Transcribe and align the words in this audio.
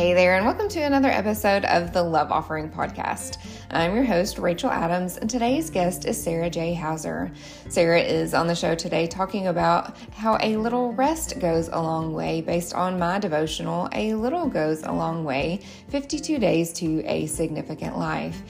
Hey 0.00 0.14
there, 0.14 0.34
and 0.34 0.46
welcome 0.46 0.70
to 0.70 0.80
another 0.80 1.10
episode 1.10 1.66
of 1.66 1.92
the 1.92 2.02
Love 2.02 2.32
Offering 2.32 2.70
Podcast. 2.70 3.36
I'm 3.70 3.94
your 3.94 4.02
host, 4.02 4.38
Rachel 4.38 4.70
Adams, 4.70 5.18
and 5.18 5.28
today's 5.28 5.68
guest 5.68 6.06
is 6.06 6.20
Sarah 6.20 6.48
J. 6.48 6.72
Hauser. 6.72 7.30
Sarah 7.68 8.00
is 8.00 8.32
on 8.32 8.46
the 8.46 8.54
show 8.54 8.74
today 8.74 9.06
talking 9.06 9.48
about 9.48 9.94
how 10.12 10.38
a 10.40 10.56
little 10.56 10.94
rest 10.94 11.38
goes 11.38 11.68
a 11.68 11.78
long 11.78 12.14
way 12.14 12.40
based 12.40 12.72
on 12.72 12.98
my 12.98 13.18
devotional, 13.18 13.90
A 13.92 14.14
Little 14.14 14.48
Goes 14.48 14.82
a 14.84 14.90
Long 14.90 15.22
Way 15.22 15.60
52 15.88 16.38
Days 16.38 16.72
to 16.72 17.04
a 17.04 17.26
Significant 17.26 17.98
Life. 17.98 18.40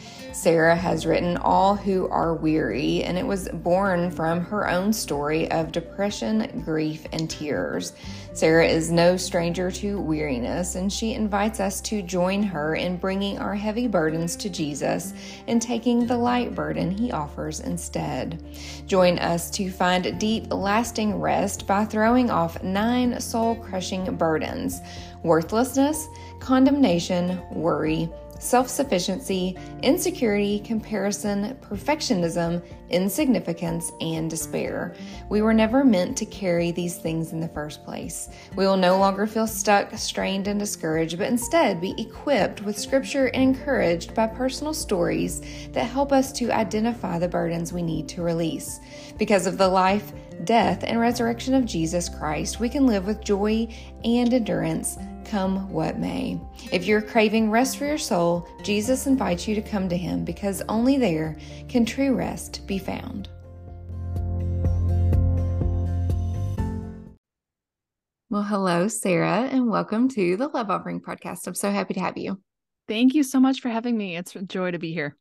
Sarah 0.40 0.74
has 0.74 1.04
written 1.04 1.36
All 1.36 1.76
Who 1.76 2.08
Are 2.08 2.32
Weary, 2.32 3.04
and 3.04 3.18
it 3.18 3.26
was 3.26 3.50
born 3.50 4.10
from 4.10 4.40
her 4.40 4.70
own 4.70 4.90
story 4.90 5.50
of 5.50 5.70
depression, 5.70 6.62
grief, 6.64 7.04
and 7.12 7.28
tears. 7.28 7.92
Sarah 8.32 8.66
is 8.66 8.90
no 8.90 9.18
stranger 9.18 9.70
to 9.72 10.00
weariness, 10.00 10.76
and 10.76 10.90
she 10.90 11.12
invites 11.12 11.60
us 11.60 11.82
to 11.82 12.00
join 12.00 12.42
her 12.42 12.74
in 12.74 12.96
bringing 12.96 13.38
our 13.38 13.54
heavy 13.54 13.86
burdens 13.86 14.34
to 14.36 14.48
Jesus 14.48 15.12
and 15.46 15.60
taking 15.60 16.06
the 16.06 16.16
light 16.16 16.54
burden 16.54 16.90
he 16.90 17.12
offers 17.12 17.60
instead. 17.60 18.42
Join 18.86 19.18
us 19.18 19.50
to 19.50 19.70
find 19.70 20.18
deep, 20.18 20.50
lasting 20.50 21.20
rest 21.20 21.66
by 21.66 21.84
throwing 21.84 22.30
off 22.30 22.62
nine 22.62 23.20
soul 23.20 23.56
crushing 23.56 24.16
burdens 24.16 24.80
worthlessness, 25.22 26.08
condemnation, 26.38 27.38
worry, 27.50 28.08
self 28.40 28.68
sufficiency, 28.68 29.56
insecurity, 29.82 30.60
comparison, 30.60 31.56
perfectionism, 31.60 32.62
insignificance, 32.88 33.92
and 34.00 34.28
despair. 34.28 34.94
We 35.28 35.42
were 35.42 35.54
never 35.54 35.84
meant 35.84 36.16
to 36.18 36.26
carry 36.26 36.72
these 36.72 36.96
things 36.96 37.32
in 37.32 37.40
the 37.40 37.48
first 37.48 37.84
place. 37.84 38.30
We 38.56 38.66
will 38.66 38.76
no 38.76 38.98
longer 38.98 39.26
feel 39.26 39.46
stuck, 39.46 39.96
strained, 39.96 40.48
and 40.48 40.58
discouraged, 40.58 41.18
but 41.18 41.28
instead 41.28 41.80
be 41.80 41.94
equipped 41.98 42.62
with 42.62 42.78
scripture 42.78 43.26
and 43.26 43.54
encouraged 43.54 44.14
by 44.14 44.26
personal 44.26 44.74
stories 44.74 45.42
that 45.72 45.84
help 45.84 46.10
us 46.10 46.32
to 46.32 46.50
identify 46.50 47.18
the 47.18 47.28
burdens 47.28 47.72
we 47.72 47.82
need 47.82 48.08
to 48.08 48.22
release. 48.22 48.80
Because 49.18 49.46
of 49.46 49.58
the 49.58 49.68
life, 49.68 50.12
death, 50.44 50.82
and 50.84 50.98
resurrection 50.98 51.54
of 51.54 51.66
Jesus 51.66 52.08
Christ, 52.08 52.58
we 52.58 52.68
can 52.68 52.86
live 52.86 53.06
with 53.06 53.22
joy 53.22 53.68
and 54.04 54.32
endurance 54.32 54.96
come 55.30 55.70
what 55.70 55.98
may. 55.98 56.40
If 56.72 56.86
you're 56.86 57.00
craving 57.00 57.50
rest 57.50 57.78
for 57.78 57.86
your 57.86 57.98
soul, 57.98 58.48
Jesus 58.64 59.06
invites 59.06 59.46
you 59.46 59.54
to 59.54 59.62
come 59.62 59.88
to 59.88 59.96
him 59.96 60.24
because 60.24 60.60
only 60.68 60.98
there 60.98 61.38
can 61.68 61.86
true 61.86 62.14
rest 62.14 62.66
be 62.66 62.78
found. 62.78 63.28
Well, 68.28 68.42
hello, 68.42 68.88
Sarah, 68.88 69.48
and 69.50 69.70
welcome 69.70 70.08
to 70.10 70.36
the 70.36 70.48
Love 70.48 70.70
Offering 70.70 71.00
Podcast. 71.00 71.46
I'm 71.46 71.54
so 71.54 71.70
happy 71.70 71.94
to 71.94 72.00
have 72.00 72.18
you. 72.18 72.40
Thank 72.88 73.14
you 73.14 73.22
so 73.22 73.38
much 73.38 73.60
for 73.60 73.68
having 73.68 73.96
me. 73.96 74.16
It's 74.16 74.34
a 74.34 74.42
joy 74.42 74.72
to 74.72 74.78
be 74.78 74.92
here. 74.92 75.16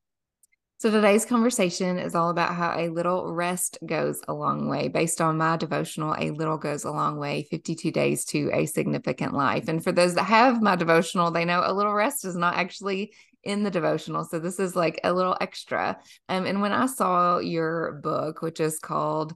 So, 0.79 0.89
today's 0.89 1.25
conversation 1.25 1.99
is 1.99 2.15
all 2.15 2.29
about 2.29 2.55
how 2.55 2.73
a 2.73 2.87
little 2.87 3.33
rest 3.33 3.77
goes 3.85 4.21
a 4.29 4.33
long 4.33 4.69
way. 4.69 4.87
Based 4.87 5.19
on 5.19 5.37
my 5.37 5.57
devotional, 5.57 6.15
A 6.17 6.31
Little 6.31 6.57
Goes 6.57 6.85
a 6.85 6.91
Long 6.91 7.17
Way 7.17 7.45
52 7.51 7.91
Days 7.91 8.23
to 8.27 8.49
a 8.53 8.65
Significant 8.65 9.33
Life. 9.33 9.67
And 9.67 9.83
for 9.83 9.91
those 9.91 10.15
that 10.15 10.23
have 10.23 10.61
my 10.61 10.77
devotional, 10.77 11.31
they 11.31 11.43
know 11.43 11.63
a 11.65 11.73
little 11.73 11.93
rest 11.93 12.23
is 12.23 12.37
not 12.37 12.55
actually 12.55 13.11
in 13.43 13.63
the 13.63 13.69
devotional. 13.69 14.23
So, 14.23 14.39
this 14.39 14.57
is 14.57 14.73
like 14.73 15.01
a 15.03 15.11
little 15.11 15.35
extra. 15.41 15.97
Um, 16.29 16.45
and 16.45 16.61
when 16.61 16.71
I 16.71 16.85
saw 16.85 17.39
your 17.39 17.99
book, 18.01 18.41
which 18.41 18.61
is 18.61 18.79
called 18.79 19.33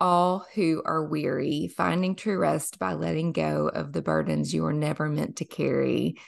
all 0.00 0.46
who 0.54 0.80
are 0.84 1.04
weary, 1.04 1.74
finding 1.76 2.14
true 2.14 2.38
rest 2.38 2.78
by 2.78 2.92
letting 2.92 3.32
go 3.32 3.66
of 3.66 3.92
the 3.92 4.00
burdens 4.00 4.54
you 4.54 4.64
are 4.66 4.72
never 4.72 5.08
meant 5.08 5.38
to 5.38 5.44
carry. 5.44 6.20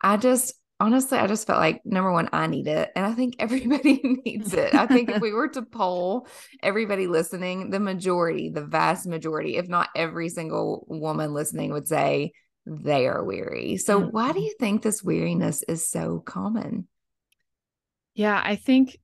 I 0.00 0.16
just 0.16 0.54
honestly, 0.78 1.18
I 1.18 1.26
just 1.26 1.46
felt 1.46 1.58
like 1.58 1.82
number 1.84 2.12
one, 2.12 2.28
I 2.32 2.46
need 2.46 2.66
it. 2.66 2.90
And 2.94 3.06
I 3.06 3.12
think 3.12 3.36
everybody 3.38 4.00
needs 4.24 4.54
it. 4.54 4.74
I 4.74 4.86
think 4.86 5.10
if 5.10 5.20
we 5.20 5.32
were 5.32 5.48
to 5.48 5.62
poll 5.62 6.28
everybody 6.62 7.06
listening, 7.06 7.70
the 7.70 7.80
majority, 7.80 8.50
the 8.50 8.64
vast 8.64 9.06
majority, 9.06 9.56
if 9.56 9.68
not 9.68 9.88
every 9.94 10.28
single 10.28 10.86
woman 10.88 11.32
listening, 11.32 11.72
would 11.72 11.88
say 11.88 12.32
they 12.66 13.06
are 13.06 13.24
weary. 13.24 13.76
So, 13.76 14.00
mm-hmm. 14.00 14.10
why 14.10 14.32
do 14.32 14.40
you 14.40 14.54
think 14.58 14.82
this 14.82 15.02
weariness 15.02 15.62
is 15.62 15.88
so 15.88 16.20
common? 16.20 16.88
Yeah, 18.14 18.40
I 18.42 18.56
think, 18.56 18.98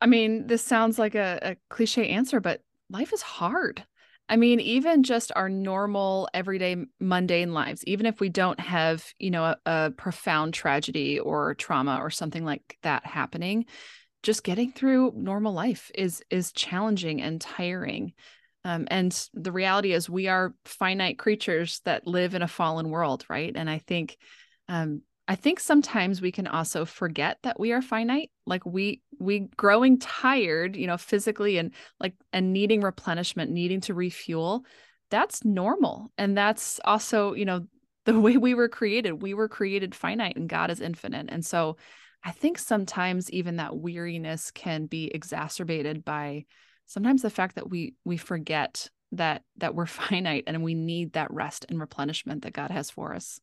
I 0.00 0.06
mean, 0.06 0.46
this 0.46 0.62
sounds 0.62 0.98
like 0.98 1.14
a, 1.14 1.38
a 1.42 1.56
cliche 1.70 2.08
answer, 2.08 2.40
but 2.40 2.60
life 2.90 3.12
is 3.12 3.22
hard. 3.22 3.84
I 4.28 4.36
mean, 4.36 4.60
even 4.60 5.02
just 5.02 5.32
our 5.34 5.48
normal, 5.48 6.28
everyday, 6.32 6.76
mundane 7.00 7.52
lives, 7.52 7.84
even 7.84 8.06
if 8.06 8.20
we 8.20 8.28
don't 8.28 8.58
have, 8.60 9.04
you 9.18 9.30
know, 9.30 9.44
a, 9.44 9.56
a, 9.66 9.90
profound 9.90 10.54
tragedy 10.54 11.18
or 11.18 11.54
trauma 11.54 11.98
or 12.00 12.08
something 12.08 12.44
like 12.44 12.78
that 12.82 13.04
happening, 13.04 13.66
just 14.22 14.44
getting 14.44 14.72
through 14.72 15.12
normal 15.16 15.52
life 15.52 15.90
is 15.94 16.22
is 16.30 16.52
challenging 16.52 17.20
and 17.20 17.40
tiring. 17.40 18.12
Um, 18.64 18.86
and 18.90 19.28
the 19.34 19.52
reality 19.52 19.92
is, 19.92 20.08
we 20.08 20.28
are 20.28 20.54
finite 20.64 21.18
creatures 21.18 21.80
that 21.84 22.06
live 22.06 22.34
in 22.34 22.42
a 22.42 22.48
fallen 22.48 22.90
world, 22.90 23.24
right? 23.28 23.52
And 23.54 23.68
I 23.68 23.78
think 23.78 24.16
um, 24.68 25.02
I 25.32 25.34
think 25.34 25.60
sometimes 25.60 26.20
we 26.20 26.30
can 26.30 26.46
also 26.46 26.84
forget 26.84 27.38
that 27.42 27.58
we 27.58 27.72
are 27.72 27.80
finite. 27.80 28.30
Like 28.44 28.66
we 28.66 29.00
we 29.18 29.48
growing 29.56 29.98
tired, 29.98 30.76
you 30.76 30.86
know, 30.86 30.98
physically 30.98 31.56
and 31.56 31.70
like 31.98 32.12
and 32.34 32.52
needing 32.52 32.82
replenishment, 32.82 33.50
needing 33.50 33.80
to 33.82 33.94
refuel. 33.94 34.66
That's 35.10 35.42
normal. 35.42 36.12
And 36.18 36.36
that's 36.36 36.80
also, 36.84 37.32
you 37.32 37.46
know, 37.46 37.64
the 38.04 38.20
way 38.20 38.36
we 38.36 38.52
were 38.52 38.68
created. 38.68 39.22
We 39.22 39.32
were 39.32 39.48
created 39.48 39.94
finite 39.94 40.36
and 40.36 40.50
God 40.50 40.70
is 40.70 40.82
infinite. 40.82 41.30
And 41.30 41.46
so 41.46 41.78
I 42.22 42.32
think 42.32 42.58
sometimes 42.58 43.30
even 43.30 43.56
that 43.56 43.74
weariness 43.74 44.50
can 44.50 44.84
be 44.84 45.06
exacerbated 45.14 46.04
by 46.04 46.44
sometimes 46.84 47.22
the 47.22 47.30
fact 47.30 47.54
that 47.54 47.70
we 47.70 47.94
we 48.04 48.18
forget 48.18 48.90
that 49.12 49.44
that 49.56 49.74
we're 49.74 49.86
finite 50.02 50.44
and 50.46 50.62
we 50.62 50.74
need 50.74 51.14
that 51.14 51.32
rest 51.32 51.64
and 51.70 51.80
replenishment 51.80 52.42
that 52.42 52.52
God 52.52 52.70
has 52.70 52.90
for 52.90 53.14
us. 53.14 53.40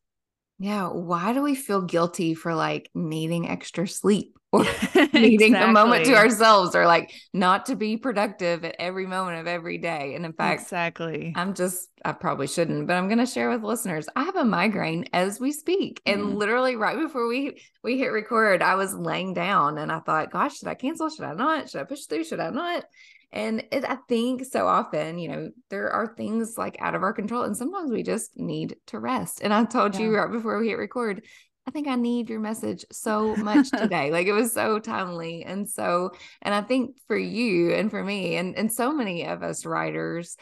Yeah. 0.60 0.88
Why 0.88 1.32
do 1.32 1.42
we 1.42 1.54
feel 1.54 1.80
guilty 1.80 2.34
for 2.34 2.54
like 2.54 2.90
needing 2.94 3.48
extra 3.48 3.88
sleep 3.88 4.36
or 4.52 4.64
needing 5.14 5.54
exactly. 5.54 5.70
a 5.70 5.72
moment 5.72 6.04
to 6.04 6.14
ourselves 6.14 6.74
or 6.74 6.84
like 6.84 7.14
not 7.32 7.66
to 7.66 7.76
be 7.76 7.96
productive 7.96 8.62
at 8.64 8.76
every 8.78 9.06
moment 9.06 9.38
of 9.38 9.46
every 9.46 9.78
day? 9.78 10.14
And 10.14 10.26
in 10.26 10.34
fact, 10.34 10.60
exactly. 10.60 11.32
I'm 11.34 11.54
just, 11.54 11.88
I 12.04 12.12
probably 12.12 12.46
shouldn't, 12.46 12.86
but 12.86 12.96
I'm 12.96 13.08
going 13.08 13.18
to 13.18 13.26
share 13.26 13.48
with 13.48 13.62
listeners. 13.62 14.06
I 14.14 14.24
have 14.24 14.36
a 14.36 14.44
migraine 14.44 15.06
as 15.14 15.40
we 15.40 15.50
speak. 15.50 16.02
And 16.04 16.20
mm. 16.20 16.34
literally 16.34 16.76
right 16.76 16.98
before 16.98 17.26
we, 17.26 17.62
we 17.82 17.98
hit 17.98 18.08
record, 18.08 18.60
I 18.60 18.74
was 18.74 18.92
laying 18.92 19.32
down 19.32 19.78
and 19.78 19.90
I 19.90 20.00
thought, 20.00 20.30
gosh, 20.30 20.58
should 20.58 20.68
I 20.68 20.74
cancel? 20.74 21.08
Should 21.08 21.24
I 21.24 21.32
not? 21.32 21.70
Should 21.70 21.80
I 21.80 21.84
push 21.84 22.04
through? 22.04 22.24
Should 22.24 22.40
I 22.40 22.50
not? 22.50 22.84
And 23.32 23.64
it, 23.70 23.84
I 23.84 23.96
think 24.08 24.44
so 24.44 24.66
often, 24.66 25.18
you 25.18 25.28
know, 25.28 25.50
there 25.68 25.90
are 25.90 26.14
things 26.16 26.58
like 26.58 26.76
out 26.80 26.94
of 26.94 27.02
our 27.02 27.12
control, 27.12 27.42
and 27.42 27.56
sometimes 27.56 27.92
we 27.92 28.02
just 28.02 28.36
need 28.36 28.76
to 28.86 28.98
rest. 28.98 29.40
And 29.42 29.54
I 29.54 29.64
told 29.64 29.94
yeah. 29.94 30.00
you 30.00 30.16
right 30.16 30.30
before 30.30 30.58
we 30.58 30.68
hit 30.68 30.78
record, 30.78 31.24
I 31.66 31.70
think 31.70 31.86
I 31.86 31.94
need 31.94 32.28
your 32.28 32.40
message 32.40 32.84
so 32.90 33.36
much 33.36 33.70
today. 33.76 34.10
like 34.10 34.26
it 34.26 34.32
was 34.32 34.52
so 34.52 34.80
timely. 34.80 35.44
And 35.44 35.68
so, 35.68 36.10
and 36.42 36.52
I 36.52 36.62
think 36.62 36.96
for 37.06 37.16
you 37.16 37.72
and 37.72 37.90
for 37.90 38.02
me, 38.02 38.36
and, 38.36 38.56
and 38.56 38.72
so 38.72 38.92
many 38.92 39.26
of 39.26 39.42
us 39.42 39.64
writers, 39.64 40.36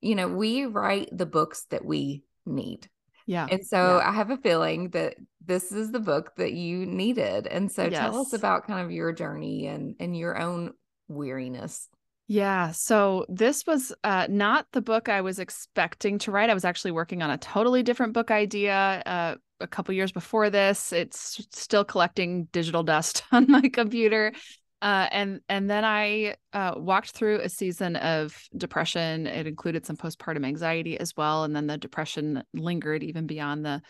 you 0.00 0.14
know, 0.14 0.28
we 0.28 0.66
write 0.66 1.08
the 1.16 1.26
books 1.26 1.64
that 1.70 1.84
we 1.84 2.24
need. 2.44 2.88
Yeah. 3.26 3.46
And 3.50 3.66
so 3.66 3.98
yeah. 3.98 4.08
I 4.08 4.12
have 4.12 4.30
a 4.30 4.36
feeling 4.36 4.90
that 4.90 5.14
this 5.42 5.72
is 5.72 5.90
the 5.90 6.00
book 6.00 6.32
that 6.36 6.52
you 6.52 6.84
needed. 6.84 7.46
And 7.46 7.72
so 7.72 7.84
yes. 7.84 7.98
tell 7.98 8.20
us 8.20 8.34
about 8.34 8.66
kind 8.66 8.84
of 8.84 8.90
your 8.90 9.12
journey 9.12 9.66
and 9.66 9.96
and 9.98 10.16
your 10.16 10.38
own 10.38 10.72
weariness. 11.08 11.88
Yeah. 12.26 12.70
So 12.70 13.26
this 13.28 13.66
was 13.66 13.92
uh, 14.02 14.26
not 14.30 14.66
the 14.72 14.80
book 14.80 15.08
I 15.08 15.20
was 15.20 15.38
expecting 15.38 16.18
to 16.20 16.30
write. 16.30 16.48
I 16.48 16.54
was 16.54 16.64
actually 16.64 16.92
working 16.92 17.22
on 17.22 17.30
a 17.30 17.36
totally 17.36 17.82
different 17.82 18.14
book 18.14 18.30
idea 18.30 19.02
uh, 19.04 19.34
a 19.60 19.66
couple 19.66 19.94
years 19.94 20.10
before 20.10 20.48
this. 20.48 20.92
It's 20.92 21.46
still 21.52 21.84
collecting 21.84 22.44
digital 22.44 22.82
dust 22.82 23.24
on 23.32 23.50
my 23.50 23.68
computer. 23.68 24.32
Uh, 24.80 25.08
and 25.12 25.40
and 25.48 25.70
then 25.70 25.84
I 25.84 26.36
uh, 26.52 26.74
walked 26.76 27.12
through 27.12 27.40
a 27.40 27.48
season 27.48 27.96
of 27.96 28.38
depression. 28.56 29.26
It 29.26 29.46
included 29.46 29.86
some 29.86 29.96
postpartum 29.96 30.44
anxiety 30.44 30.98
as 30.98 31.16
well, 31.16 31.44
and 31.44 31.56
then 31.56 31.66
the 31.66 31.78
depression 31.78 32.42
lingered 32.52 33.02
even 33.02 33.26
beyond 33.26 33.64
the 33.64 33.80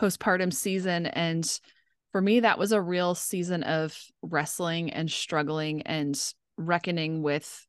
postpartum 0.00 0.52
season. 0.52 1.06
And 1.06 1.48
for 2.10 2.20
me, 2.20 2.40
that 2.40 2.58
was 2.58 2.72
a 2.72 2.82
real 2.82 3.14
season 3.14 3.62
of 3.62 3.96
wrestling 4.22 4.90
and 4.90 5.08
struggling 5.08 5.82
and 5.82 6.20
reckoning 6.56 7.22
with 7.22 7.64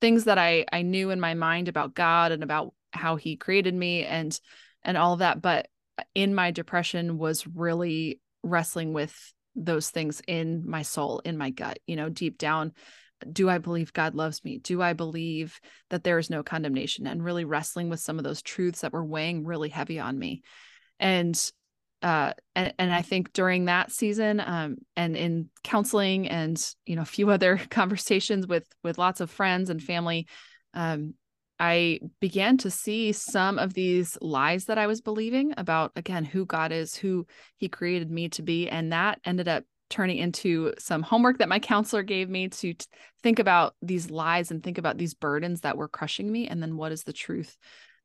things 0.00 0.24
that 0.24 0.38
I 0.38 0.64
I 0.72 0.82
knew 0.82 1.10
in 1.10 1.20
my 1.20 1.34
mind 1.34 1.68
about 1.68 1.94
God 1.94 2.32
and 2.32 2.42
about 2.42 2.74
how 2.92 3.16
he 3.16 3.36
created 3.36 3.74
me 3.74 4.04
and 4.04 4.38
and 4.82 4.96
all 4.96 5.14
of 5.14 5.18
that 5.20 5.42
but 5.42 5.68
in 6.14 6.34
my 6.34 6.50
depression 6.50 7.18
was 7.18 7.46
really 7.46 8.20
wrestling 8.42 8.92
with 8.92 9.14
those 9.54 9.90
things 9.90 10.20
in 10.26 10.68
my 10.68 10.82
soul 10.82 11.20
in 11.24 11.36
my 11.36 11.50
gut 11.50 11.78
you 11.86 11.96
know 11.96 12.08
deep 12.08 12.38
down 12.38 12.72
do 13.32 13.48
I 13.48 13.58
believe 13.58 13.92
God 13.92 14.14
loves 14.14 14.44
me? 14.44 14.58
Do 14.58 14.82
I 14.82 14.92
believe 14.92 15.60
that 15.90 16.04
there 16.04 16.18
is 16.18 16.30
no 16.30 16.42
condemnation? 16.42 17.06
And 17.06 17.24
really 17.24 17.44
wrestling 17.44 17.88
with 17.88 18.00
some 18.00 18.18
of 18.18 18.24
those 18.24 18.42
truths 18.42 18.82
that 18.82 18.92
were 18.92 19.04
weighing 19.04 19.44
really 19.44 19.68
heavy 19.68 19.98
on 19.98 20.18
me. 20.18 20.42
And 20.98 21.34
uh, 22.02 22.32
and, 22.54 22.74
and 22.78 22.92
I 22.94 23.02
think 23.02 23.32
during 23.32 23.66
that 23.66 23.90
season, 23.90 24.40
um, 24.40 24.76
and 24.96 25.16
in 25.16 25.48
counseling 25.64 26.28
and 26.28 26.62
you 26.84 26.96
know 26.96 27.02
a 27.02 27.06
few 27.06 27.30
other 27.36 27.60
conversations 27.70 28.46
with 28.46 28.66
with 28.82 28.98
lots 28.98 29.20
of 29.20 29.30
friends 29.30 29.70
and 29.70 29.82
family, 29.82 30.26
um, 30.74 31.14
I 31.58 32.00
began 32.20 32.58
to 32.58 32.70
see 32.70 33.12
some 33.12 33.58
of 33.58 33.72
these 33.72 34.18
lies 34.20 34.66
that 34.66 34.78
I 34.78 34.86
was 34.86 35.00
believing 35.00 35.54
about 35.56 35.92
again 35.96 36.24
who 36.24 36.44
God 36.44 36.70
is, 36.72 36.94
who 36.94 37.26
He 37.56 37.68
created 37.68 38.10
me 38.10 38.28
to 38.30 38.42
be, 38.42 38.68
and 38.68 38.92
that 38.92 39.20
ended 39.24 39.48
up 39.48 39.64
turning 39.88 40.18
into 40.18 40.72
some 40.78 41.02
homework 41.02 41.38
that 41.38 41.48
my 41.48 41.58
counselor 41.60 42.02
gave 42.02 42.28
me 42.28 42.48
to 42.48 42.74
t- 42.74 42.86
think 43.22 43.38
about 43.38 43.74
these 43.80 44.10
lies 44.10 44.50
and 44.50 44.62
think 44.62 44.78
about 44.78 44.98
these 44.98 45.14
burdens 45.14 45.62
that 45.62 45.76
were 45.78 45.88
crushing 45.88 46.30
me, 46.30 46.46
and 46.46 46.62
then 46.62 46.76
what 46.76 46.92
is 46.92 47.04
the 47.04 47.12
truth 47.12 47.56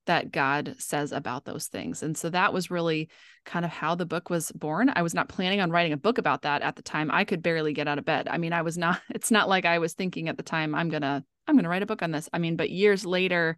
that 0.05 0.31
God 0.31 0.75
says 0.79 1.11
about 1.11 1.45
those 1.45 1.67
things. 1.67 2.01
And 2.01 2.17
so 2.17 2.29
that 2.29 2.53
was 2.53 2.71
really 2.71 3.09
kind 3.45 3.65
of 3.65 3.71
how 3.71 3.95
the 3.95 4.05
book 4.05 4.29
was 4.29 4.51
born. 4.51 4.91
I 4.95 5.01
was 5.03 5.13
not 5.13 5.29
planning 5.29 5.61
on 5.61 5.71
writing 5.71 5.93
a 5.93 5.97
book 5.97 6.17
about 6.17 6.41
that 6.41 6.61
at 6.61 6.75
the 6.75 6.81
time. 6.81 7.11
I 7.11 7.23
could 7.23 7.43
barely 7.43 7.73
get 7.73 7.87
out 7.87 7.99
of 7.99 8.05
bed. 8.05 8.27
I 8.29 8.37
mean, 8.37 8.53
I 8.53 8.63
was 8.63 8.77
not 8.77 9.01
it's 9.09 9.31
not 9.31 9.49
like 9.49 9.65
I 9.65 9.79
was 9.79 9.93
thinking 9.93 10.29
at 10.29 10.37
the 10.37 10.43
time 10.43 10.73
I'm 10.73 10.89
going 10.89 11.03
to 11.03 11.23
I'm 11.47 11.55
going 11.55 11.63
to 11.63 11.69
write 11.69 11.83
a 11.83 11.87
book 11.87 12.01
on 12.01 12.11
this. 12.11 12.29
I 12.33 12.39
mean, 12.39 12.55
but 12.55 12.69
years 12.69 13.05
later 13.05 13.57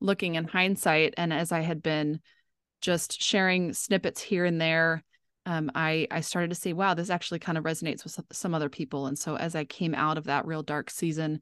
looking 0.00 0.34
in 0.34 0.44
hindsight 0.44 1.14
and 1.16 1.32
as 1.32 1.52
I 1.52 1.60
had 1.60 1.82
been 1.82 2.20
just 2.80 3.22
sharing 3.22 3.72
snippets 3.72 4.20
here 4.20 4.44
and 4.44 4.60
there 4.60 5.02
um, 5.46 5.70
I 5.74 6.06
I 6.10 6.20
started 6.20 6.50
to 6.50 6.56
see, 6.56 6.72
wow, 6.72 6.94
this 6.94 7.10
actually 7.10 7.38
kind 7.38 7.58
of 7.58 7.64
resonates 7.64 8.02
with 8.04 8.18
some 8.32 8.54
other 8.54 8.68
people. 8.70 9.06
And 9.06 9.18
so 9.18 9.36
as 9.36 9.54
I 9.54 9.64
came 9.64 9.94
out 9.94 10.16
of 10.16 10.24
that 10.24 10.46
real 10.46 10.62
dark 10.62 10.90
season, 10.90 11.40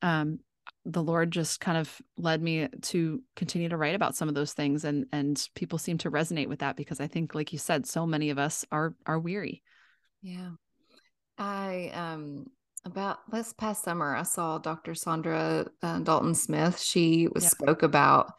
um, 0.00 0.38
the 0.84 1.02
Lord 1.02 1.30
just 1.30 1.60
kind 1.60 1.78
of 1.78 2.00
led 2.16 2.42
me 2.42 2.68
to 2.82 3.22
continue 3.36 3.68
to 3.68 3.76
write 3.76 3.94
about 3.94 4.16
some 4.16 4.28
of 4.28 4.34
those 4.34 4.52
things 4.52 4.84
and 4.84 5.06
and 5.12 5.48
people 5.54 5.78
seem 5.78 5.98
to 5.98 6.10
resonate 6.10 6.48
with 6.48 6.58
that 6.60 6.76
because 6.76 7.00
I 7.00 7.06
think 7.06 7.34
like 7.34 7.52
you 7.52 7.58
said 7.58 7.86
so 7.86 8.06
many 8.06 8.30
of 8.30 8.38
us 8.38 8.64
are 8.72 8.94
are 9.06 9.18
weary. 9.18 9.62
Yeah. 10.22 10.50
I 11.38 11.90
um 11.94 12.46
about 12.84 13.18
this 13.30 13.52
past 13.52 13.84
summer 13.84 14.14
I 14.14 14.24
saw 14.24 14.58
Dr. 14.58 14.92
Saundra 14.92 15.68
uh, 15.82 15.98
Dalton 16.00 16.34
Smith. 16.34 16.80
She 16.80 17.28
was, 17.32 17.44
yeah. 17.44 17.50
spoke 17.50 17.82
about 17.84 18.32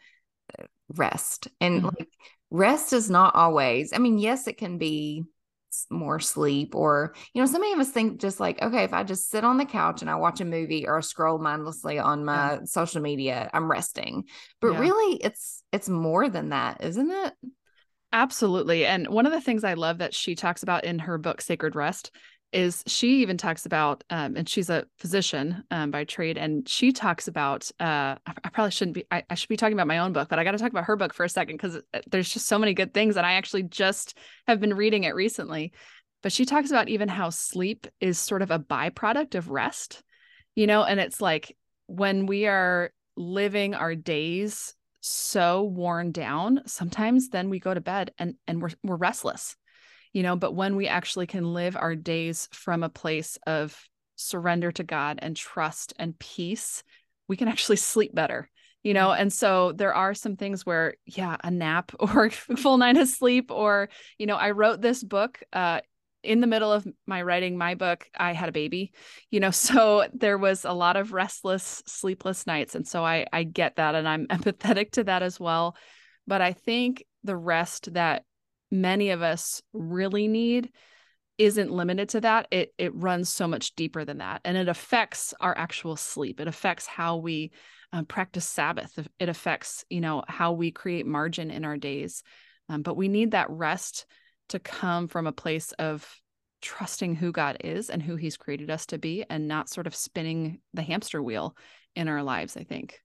uh, 0.58 0.64
rest 0.90 1.48
and 1.60 1.78
mm-hmm. 1.78 1.86
like 1.86 2.08
rest 2.50 2.92
is 2.92 3.08
not 3.08 3.34
always. 3.34 3.92
I 3.94 3.98
mean, 3.98 4.18
yes 4.18 4.46
it 4.46 4.58
can 4.58 4.76
be 4.76 5.24
more 5.90 6.20
sleep 6.20 6.74
or 6.74 7.14
you 7.32 7.40
know 7.40 7.46
so 7.46 7.58
many 7.58 7.72
of 7.72 7.78
us 7.78 7.90
think 7.90 8.20
just 8.20 8.40
like 8.40 8.60
okay 8.62 8.84
if 8.84 8.92
i 8.92 9.02
just 9.02 9.30
sit 9.30 9.44
on 9.44 9.58
the 9.58 9.64
couch 9.64 10.00
and 10.00 10.10
i 10.10 10.14
watch 10.14 10.40
a 10.40 10.44
movie 10.44 10.86
or 10.86 10.98
I 10.98 11.00
scroll 11.00 11.38
mindlessly 11.38 11.98
on 11.98 12.24
my 12.24 12.54
yeah. 12.54 12.58
social 12.64 13.00
media 13.00 13.50
i'm 13.52 13.70
resting 13.70 14.24
but 14.60 14.72
yeah. 14.72 14.80
really 14.80 15.16
it's 15.22 15.62
it's 15.72 15.88
more 15.88 16.28
than 16.28 16.50
that 16.50 16.82
isn't 16.82 17.10
it 17.10 17.34
absolutely 18.12 18.86
and 18.86 19.08
one 19.08 19.26
of 19.26 19.32
the 19.32 19.40
things 19.40 19.64
i 19.64 19.74
love 19.74 19.98
that 19.98 20.14
she 20.14 20.34
talks 20.34 20.62
about 20.62 20.84
in 20.84 21.00
her 21.00 21.18
book 21.18 21.40
sacred 21.40 21.74
rest 21.74 22.10
is 22.54 22.84
she 22.86 23.20
even 23.20 23.36
talks 23.36 23.66
about 23.66 24.04
um, 24.10 24.36
and 24.36 24.48
she's 24.48 24.70
a 24.70 24.86
physician 24.96 25.64
um, 25.72 25.90
by 25.90 26.04
trade 26.04 26.38
and 26.38 26.68
she 26.68 26.92
talks 26.92 27.26
about 27.26 27.70
uh, 27.80 28.14
I, 28.26 28.32
I, 28.44 28.48
probably 28.50 28.70
shouldn't 28.70 28.94
be 28.94 29.04
I, 29.10 29.24
I, 29.28 29.34
should 29.34 29.48
be 29.48 29.56
talking 29.56 29.74
about 29.74 29.88
my 29.88 29.98
own 29.98 30.12
book 30.12 30.28
but 30.28 30.38
i 30.38 30.44
got 30.44 30.52
to 30.52 30.58
talk 30.58 30.70
about 30.70 30.84
her 30.84 30.96
book 30.96 31.12
for 31.12 31.24
a 31.24 31.28
second 31.28 31.56
because 31.56 31.76
uh, 31.92 32.00
there's 32.06 32.32
just 32.32 32.46
so 32.46 32.58
many 32.58 32.72
good 32.72 32.94
things 32.94 33.16
and 33.16 33.26
i 33.26 33.32
actually 33.32 33.64
just 33.64 34.16
have 34.46 34.60
been 34.60 34.74
reading 34.74 35.04
it 35.04 35.14
recently. 35.14 35.72
But 36.22 36.32
she 36.32 36.46
talks 36.46 36.70
about 36.70 36.88
even 36.88 37.10
how 37.10 37.28
sleep 37.28 37.86
is 38.00 38.18
sort 38.18 38.40
of 38.40 38.50
a 38.50 38.58
byproduct 38.58 39.34
of 39.34 39.50
rest 39.50 40.02
you 40.54 40.66
know 40.66 40.84
and 40.84 41.00
it's 41.00 41.20
like 41.20 41.56
when 41.86 42.26
we 42.26 42.46
are 42.46 42.92
living 43.16 43.74
our 43.74 43.94
days 43.94 44.74
so 45.00 45.64
worn 45.64 46.12
down 46.12 46.62
sometimes 46.66 47.28
then 47.28 47.50
we 47.50 47.58
go 47.58 47.74
to 47.74 47.80
bed 47.80 48.12
and 48.18 48.36
and 48.46 48.62
we're, 48.62 48.70
we're 48.82 48.96
restless 48.96 49.56
you 50.14 50.22
know 50.22 50.36
but 50.36 50.54
when 50.54 50.76
we 50.76 50.88
actually 50.88 51.26
can 51.26 51.52
live 51.52 51.76
our 51.76 51.94
days 51.94 52.48
from 52.52 52.82
a 52.82 52.88
place 52.88 53.38
of 53.46 53.78
surrender 54.16 54.72
to 54.72 54.82
god 54.82 55.18
and 55.20 55.36
trust 55.36 55.92
and 55.98 56.18
peace 56.18 56.82
we 57.28 57.36
can 57.36 57.48
actually 57.48 57.76
sleep 57.92 58.14
better 58.14 58.48
you 58.82 58.92
know? 58.92 59.08
Mm-hmm. 59.08 59.22
and 59.22 59.32
so 59.32 59.72
there 59.72 59.94
are 59.94 60.14
some 60.14 60.36
things 60.36 60.64
where 60.64 60.94
yeah 61.04 61.36
a 61.44 61.50
nap 61.50 61.92
or 61.98 62.30
full 62.30 62.78
night 62.78 62.96
of 62.96 63.08
sleep 63.08 63.50
or 63.50 63.90
you 64.18 64.26
know 64.26 64.36
i 64.36 64.52
wrote 64.52 64.80
this 64.80 65.02
book 65.02 65.42
uh 65.52 65.80
in 66.22 66.40
the 66.40 66.46
middle 66.46 66.72
of 66.72 66.86
my 67.06 67.20
writing 67.20 67.58
my 67.58 67.74
book 67.74 68.08
i 68.16 68.32
had 68.32 68.48
a 68.48 68.52
baby 68.52 68.92
you 69.30 69.40
know? 69.40 69.50
So 69.50 70.06
there 70.14 70.38
was 70.38 70.64
a 70.64 70.72
lot 70.72 70.96
of 70.96 71.12
restless 71.12 71.82
sleepless 71.86 72.46
nights. 72.46 72.74
And 72.74 72.86
so 72.86 73.04
i 73.04 73.26
i 73.32 73.42
get 73.42 73.76
that 73.76 73.94
and 73.94 74.08
i'm 74.08 74.26
empathetic 74.28 74.92
to 74.92 75.04
that 75.04 75.22
as 75.22 75.38
well. 75.38 75.76
But 76.26 76.40
i 76.40 76.52
think 76.52 77.04
the 77.24 77.36
rest 77.36 77.92
that 77.94 78.24
many 78.70 79.10
of 79.10 79.22
us 79.22 79.62
really 79.72 80.28
need 80.28 80.70
isn't 81.36 81.70
limited 81.70 82.10
to 82.10 82.20
that. 82.20 82.46
It 82.50 82.72
it 82.78 82.94
runs 82.94 83.28
so 83.28 83.48
much 83.48 83.74
deeper 83.74 84.04
than 84.04 84.18
that 84.18 84.40
and 84.44 84.56
it 84.56 84.68
affects 84.68 85.34
our 85.40 85.56
actual 85.56 85.96
sleep. 85.96 86.40
It 86.40 86.48
affects 86.48 86.86
how 86.86 87.16
we 87.16 87.50
um, 87.92 88.06
practice 88.06 88.44
sabbath. 88.44 88.98
It 89.18 89.28
affects 89.28 89.84
you 89.90 90.00
know 90.00 90.22
how 90.28 90.52
we 90.52 90.70
create 90.70 91.06
margin 91.06 91.50
in 91.50 91.64
our 91.64 91.76
days. 91.76 92.22
Um, 92.68 92.82
but 92.82 92.96
we 92.96 93.08
need 93.08 93.32
that 93.32 93.50
rest 93.50 94.06
to 94.50 94.58
come 94.58 95.08
from 95.08 95.26
a 95.26 95.32
place 95.32 95.72
of 95.72 96.08
trusting 96.64 97.14
who 97.14 97.30
god 97.30 97.58
is 97.62 97.90
and 97.90 98.02
who 98.02 98.16
he's 98.16 98.38
created 98.38 98.70
us 98.70 98.86
to 98.86 98.96
be 98.96 99.22
and 99.28 99.46
not 99.46 99.68
sort 99.68 99.86
of 99.86 99.94
spinning 99.94 100.60
the 100.72 100.80
hamster 100.80 101.22
wheel 101.22 101.54
in 101.94 102.08
our 102.08 102.22
lives 102.22 102.56
i 102.56 102.62
think 102.62 103.00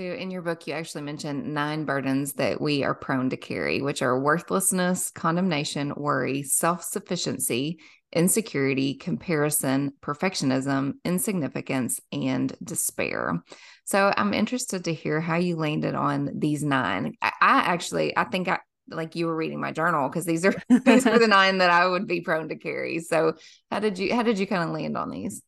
so, 0.00 0.06
in 0.06 0.30
your 0.30 0.40
book, 0.40 0.66
you 0.66 0.72
actually 0.72 1.02
mentioned 1.02 1.52
nine 1.52 1.84
burdens 1.84 2.32
that 2.34 2.58
we 2.58 2.84
are 2.84 2.94
prone 2.94 3.28
to 3.28 3.36
carry, 3.36 3.82
which 3.82 4.00
are 4.00 4.18
worthlessness, 4.18 5.10
condemnation, 5.10 5.92
worry, 5.94 6.42
self 6.42 6.82
sufficiency, 6.82 7.80
insecurity, 8.10 8.94
comparison, 8.94 9.92
perfectionism, 10.00 10.94
insignificance, 11.04 12.00
and 12.12 12.56
despair. 12.64 13.42
So, 13.84 14.10
I'm 14.16 14.32
interested 14.32 14.84
to 14.84 14.94
hear 14.94 15.20
how 15.20 15.36
you 15.36 15.56
landed 15.56 15.94
on 15.94 16.30
these 16.34 16.64
nine. 16.64 17.12
I, 17.20 17.32
I 17.42 17.58
actually, 17.58 18.16
I 18.16 18.24
think 18.24 18.48
I, 18.48 18.60
like 18.88 19.16
you 19.16 19.26
were 19.26 19.36
reading 19.36 19.60
my 19.60 19.70
journal 19.70 20.08
because 20.08 20.24
these 20.24 20.46
are 20.46 20.54
these 20.86 21.06
are 21.06 21.18
the 21.18 21.28
nine 21.28 21.58
that 21.58 21.68
I 21.68 21.86
would 21.86 22.06
be 22.06 22.22
prone 22.22 22.48
to 22.48 22.56
carry. 22.56 23.00
So 23.00 23.34
how 23.70 23.80
did 23.80 23.98
you 23.98 24.14
how 24.14 24.22
did 24.22 24.38
you 24.38 24.46
kind 24.46 24.62
of 24.62 24.70
land 24.70 24.96
on 24.96 25.10
these? 25.10 25.42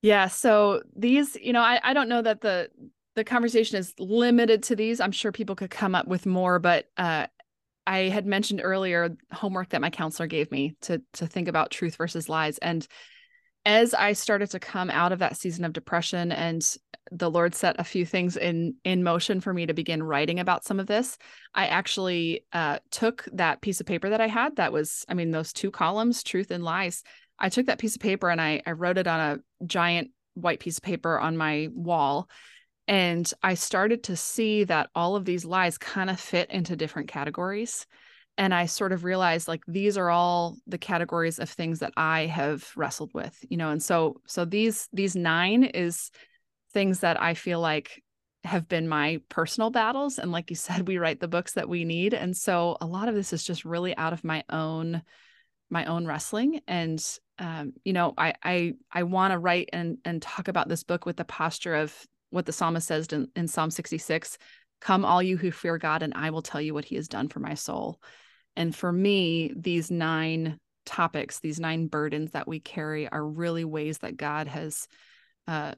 Yeah, 0.00 0.28
so 0.28 0.80
these, 0.96 1.36
you 1.36 1.52
know, 1.52 1.60
I, 1.60 1.78
I 1.82 1.92
don't 1.92 2.08
know 2.08 2.22
that 2.22 2.40
the 2.40 2.70
the 3.16 3.24
conversation 3.24 3.78
is 3.78 3.92
limited 3.98 4.62
to 4.64 4.76
these. 4.76 5.00
I'm 5.00 5.12
sure 5.12 5.32
people 5.32 5.56
could 5.56 5.70
come 5.70 5.94
up 5.94 6.06
with 6.06 6.26
more, 6.26 6.58
but 6.58 6.86
uh, 6.96 7.26
I 7.86 8.08
had 8.08 8.26
mentioned 8.26 8.60
earlier 8.62 9.16
homework 9.32 9.70
that 9.70 9.80
my 9.80 9.90
counselor 9.90 10.26
gave 10.26 10.50
me 10.50 10.76
to 10.82 11.02
to 11.14 11.26
think 11.26 11.48
about 11.48 11.70
truth 11.70 11.96
versus 11.96 12.28
lies. 12.28 12.58
And 12.58 12.86
as 13.66 13.92
I 13.92 14.14
started 14.14 14.50
to 14.50 14.58
come 14.58 14.90
out 14.90 15.12
of 15.12 15.18
that 15.18 15.36
season 15.36 15.64
of 15.64 15.72
depression 15.72 16.32
and 16.32 16.62
the 17.12 17.30
Lord 17.30 17.54
set 17.54 17.76
a 17.78 17.84
few 17.84 18.06
things 18.06 18.36
in 18.36 18.74
in 18.84 19.02
motion 19.02 19.40
for 19.40 19.52
me 19.52 19.66
to 19.66 19.74
begin 19.74 20.02
writing 20.02 20.38
about 20.38 20.64
some 20.64 20.78
of 20.78 20.86
this, 20.86 21.18
I 21.54 21.66
actually 21.66 22.44
uh, 22.52 22.78
took 22.90 23.26
that 23.32 23.60
piece 23.60 23.80
of 23.80 23.86
paper 23.86 24.10
that 24.10 24.20
I 24.20 24.28
had 24.28 24.56
that 24.56 24.72
was, 24.72 25.04
I 25.08 25.14
mean, 25.14 25.30
those 25.30 25.52
two 25.52 25.70
columns, 25.70 26.22
truth 26.22 26.50
and 26.50 26.62
lies. 26.62 27.02
I 27.38 27.48
took 27.48 27.66
that 27.66 27.78
piece 27.78 27.96
of 27.96 28.02
paper 28.02 28.30
and 28.30 28.40
I, 28.40 28.62
I 28.66 28.72
wrote 28.72 28.98
it 28.98 29.06
on 29.06 29.20
a 29.20 29.66
giant 29.66 30.10
white 30.34 30.60
piece 30.60 30.78
of 30.78 30.84
paper 30.84 31.18
on 31.18 31.36
my 31.36 31.68
wall 31.72 32.28
and 32.90 33.32
I 33.40 33.54
started 33.54 34.02
to 34.04 34.16
see 34.16 34.64
that 34.64 34.90
all 34.96 35.14
of 35.14 35.24
these 35.24 35.44
lies 35.44 35.78
kind 35.78 36.10
of 36.10 36.18
fit 36.18 36.50
into 36.50 36.74
different 36.74 37.06
categories. 37.06 37.86
And 38.36 38.52
I 38.52 38.66
sort 38.66 38.90
of 38.90 39.04
realized 39.04 39.46
like 39.46 39.62
these 39.68 39.96
are 39.96 40.10
all 40.10 40.56
the 40.66 40.76
categories 40.76 41.38
of 41.38 41.48
things 41.48 41.78
that 41.78 41.92
I 41.96 42.26
have 42.26 42.68
wrestled 42.74 43.14
with, 43.14 43.38
you 43.48 43.56
know. 43.56 43.70
And 43.70 43.80
so 43.80 44.20
so 44.26 44.44
these 44.44 44.88
these 44.92 45.14
nine 45.14 45.62
is 45.62 46.10
things 46.72 46.98
that 47.00 47.22
I 47.22 47.34
feel 47.34 47.60
like 47.60 48.02
have 48.42 48.66
been 48.66 48.88
my 48.88 49.20
personal 49.28 49.70
battles 49.70 50.18
and 50.18 50.32
like 50.32 50.50
you 50.50 50.56
said 50.56 50.88
we 50.88 50.98
write 50.98 51.20
the 51.20 51.28
books 51.28 51.52
that 51.52 51.68
we 51.68 51.84
need 51.84 52.12
and 52.12 52.36
so 52.36 52.76
a 52.80 52.86
lot 52.86 53.06
of 53.08 53.14
this 53.14 53.32
is 53.32 53.44
just 53.44 53.66
really 53.66 53.94
out 53.98 54.14
of 54.14 54.24
my 54.24 54.42
own 54.48 55.02
my 55.68 55.84
own 55.84 56.06
wrestling 56.06 56.62
and 56.66 57.18
um, 57.38 57.74
you 57.84 57.92
know 57.92 58.14
i 58.16 58.32
i 58.42 58.72
i 58.90 59.02
want 59.02 59.32
to 59.32 59.38
write 59.38 59.68
and 59.74 59.98
and 60.06 60.22
talk 60.22 60.48
about 60.48 60.68
this 60.68 60.84
book 60.84 61.04
with 61.04 61.18
the 61.18 61.24
posture 61.24 61.74
of 61.74 61.94
what 62.30 62.46
the 62.46 62.52
psalmist 62.52 62.86
says 62.86 63.06
in, 63.08 63.28
in 63.36 63.48
Psalm 63.48 63.70
66 63.70 64.38
Come, 64.80 65.04
all 65.04 65.22
you 65.22 65.36
who 65.36 65.50
fear 65.50 65.76
God, 65.76 66.02
and 66.02 66.14
I 66.16 66.30
will 66.30 66.40
tell 66.40 66.60
you 66.60 66.72
what 66.72 66.86
he 66.86 66.96
has 66.96 67.06
done 67.06 67.28
for 67.28 67.38
my 67.38 67.52
soul. 67.52 68.00
And 68.56 68.74
for 68.74 68.90
me, 68.90 69.52
these 69.54 69.90
nine 69.90 70.58
topics, 70.86 71.40
these 71.40 71.60
nine 71.60 71.86
burdens 71.86 72.32
that 72.32 72.48
we 72.48 72.60
carry 72.60 73.06
are 73.06 73.24
really 73.24 73.64
ways 73.64 73.98
that 73.98 74.16
God 74.16 74.46
has 74.46 74.88
uh, 75.46 75.74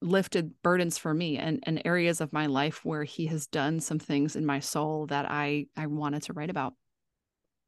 lifted 0.00 0.52
burdens 0.62 0.96
for 0.96 1.12
me 1.12 1.36
and, 1.36 1.62
and 1.64 1.82
areas 1.84 2.20
of 2.20 2.32
my 2.32 2.46
life 2.46 2.84
where 2.84 3.04
he 3.04 3.26
has 3.26 3.46
done 3.46 3.80
some 3.80 3.98
things 3.98 4.36
in 4.36 4.46
my 4.46 4.60
soul 4.60 5.06
that 5.06 5.26
I, 5.30 5.66
I 5.76 5.86
wanted 5.86 6.22
to 6.24 6.32
write 6.32 6.50
about. 6.50 6.74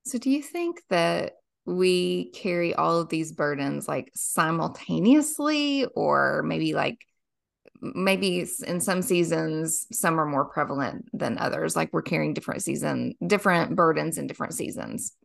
So, 0.05 0.19
do 0.19 0.31
you 0.31 0.43
think 0.43 0.81
that 0.89 1.35
we 1.65 2.31
carry 2.33 2.75
all 2.75 3.01
of 3.01 3.09
these 3.09 3.33
burdens 3.33 3.87
like 3.87 4.11
simultaneously, 4.15 5.87
or 5.95 6.43
maybe 6.45 6.75
like 6.75 6.99
maybe 7.81 8.47
in 8.67 8.81
some 8.81 9.03
seasons 9.03 9.87
some 9.93 10.19
are 10.19 10.27
more 10.27 10.45
prevalent 10.45 11.05
than 11.13 11.39
others 11.39 11.75
like 11.75 11.93
we're 11.93 12.03
carrying 12.03 12.35
different 12.35 12.63
season 12.63 13.15
different 13.27 13.75
burdens 13.75 14.19
in 14.19 14.27
different 14.27 14.55
seasons 14.55 15.17